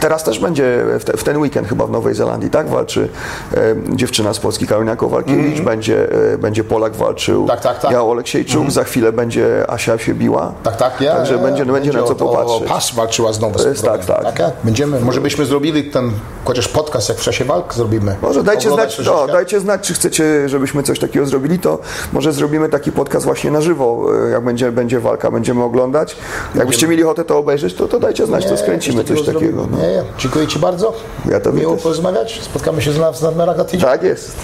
teraz 0.02 0.24
też 0.24 0.38
będzie 0.38 0.84
w, 1.00 1.04
te, 1.04 1.16
w 1.16 1.24
ten 1.24 1.36
weekend 1.36 1.68
chyba 1.68 1.86
w 1.86 1.90
Nowej 1.90 2.14
Zelandii, 2.14 2.50
tak? 2.50 2.68
Walczy 2.68 3.08
e, 3.54 3.74
dziewczyna 3.88 4.34
z 4.34 4.38
Polski, 4.38 4.66
Karolina 4.66 4.96
Kowalkiewicz, 4.96 5.60
będzie, 5.60 6.12
e, 6.32 6.38
będzie 6.38 6.64
Polak 6.64 6.96
walczył. 6.96 7.46
Tak, 7.46 7.60
tak, 7.60 7.80
tak. 7.80 7.90
Ja 7.90 8.02
Oleksiejczuk, 8.02 8.70
za 8.70 8.84
chwilę 8.84 9.12
będzie 9.12 9.70
Asia 9.70 9.98
się 9.98 10.14
biła. 10.14 10.52
Tak, 10.62 10.76
tak, 10.76 11.00
ja. 11.00 11.16
Także 11.16 11.34
ja, 11.34 11.42
będzie, 11.42 11.64
będzie 11.64 11.92
na 11.92 12.02
co 12.02 12.14
popatrzeć. 12.14 12.62
O 12.62 12.68
pas 12.68 12.94
walczyła 12.94 13.32
znowu. 13.32 13.58
z 13.58 13.62
wrogiem. 13.62 14.06
tak, 14.06 14.24
tak. 14.24 14.38
ja? 14.38 14.50
Będziemy, 14.64 15.00
może 15.00 15.20
byśmy 15.20 15.44
zrobili 15.44 15.84
ten, 15.84 16.12
chociaż 16.44 16.68
podcast, 16.68 17.08
jak 17.08 17.18
w 17.18 17.22
czasie 17.22 17.44
walk 17.44 17.74
zrobimy. 17.74 18.16
Może 18.22 18.42
dajcie 18.42 18.68
Oglądać 18.68 18.94
znać, 18.96 19.06
no, 19.06 19.26
dajcie 19.26 19.60
znać, 19.60 19.80
czy 19.80 19.94
chcecie, 19.94 20.48
żebyśmy 20.48 20.82
coś 20.82 20.98
takiego 20.98 21.26
zrobili, 21.26 21.58
to 21.58 21.78
może 22.12 22.32
zrobimy 22.32 22.68
taki 22.68 22.92
podcast 22.92 23.26
właśnie 23.26 23.50
na 23.50 23.60
żywo, 23.60 24.06
e, 24.26 24.30
jak 24.30 24.44
będzie, 24.44 24.72
będzie 24.72 25.00
walka, 25.00 25.30
będziemy 25.30 25.62
oglądać. 25.62 26.16
Jakbyście 26.54 26.88
mieli 26.88 27.04
ochotę 27.04 27.24
to 27.24 27.38
obejrzeć, 27.38 27.74
to, 27.74 27.88
to 27.88 28.00
dajcie 28.00 28.26
znać, 28.26 28.46
to 28.46 28.56
skręcimy 28.56 29.04
coś 29.04 29.22
takiego. 29.22 29.66
No. 29.70 29.78
Nie, 29.78 29.91
Dziękuję 30.18 30.46
Ci 30.46 30.58
bardzo. 30.58 30.92
Ja 31.30 31.40
tobie 31.40 31.60
Miło 31.60 31.74
też. 31.74 31.82
porozmawiać. 31.82 32.40
Spotkamy 32.42 32.82
się 32.82 32.92
z 32.92 32.98
nas 32.98 33.22
na, 33.22 33.30
na 33.30 33.64
tydzień. 33.64 33.80
Tak 33.80 34.02
jest. 34.02 34.36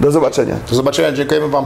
Do 0.00 0.10
zobaczenia. 0.10 0.56
Do 0.70 0.76
zobaczenia. 0.76 1.12
Dziękujemy 1.12 1.48
Wam. 1.48 1.64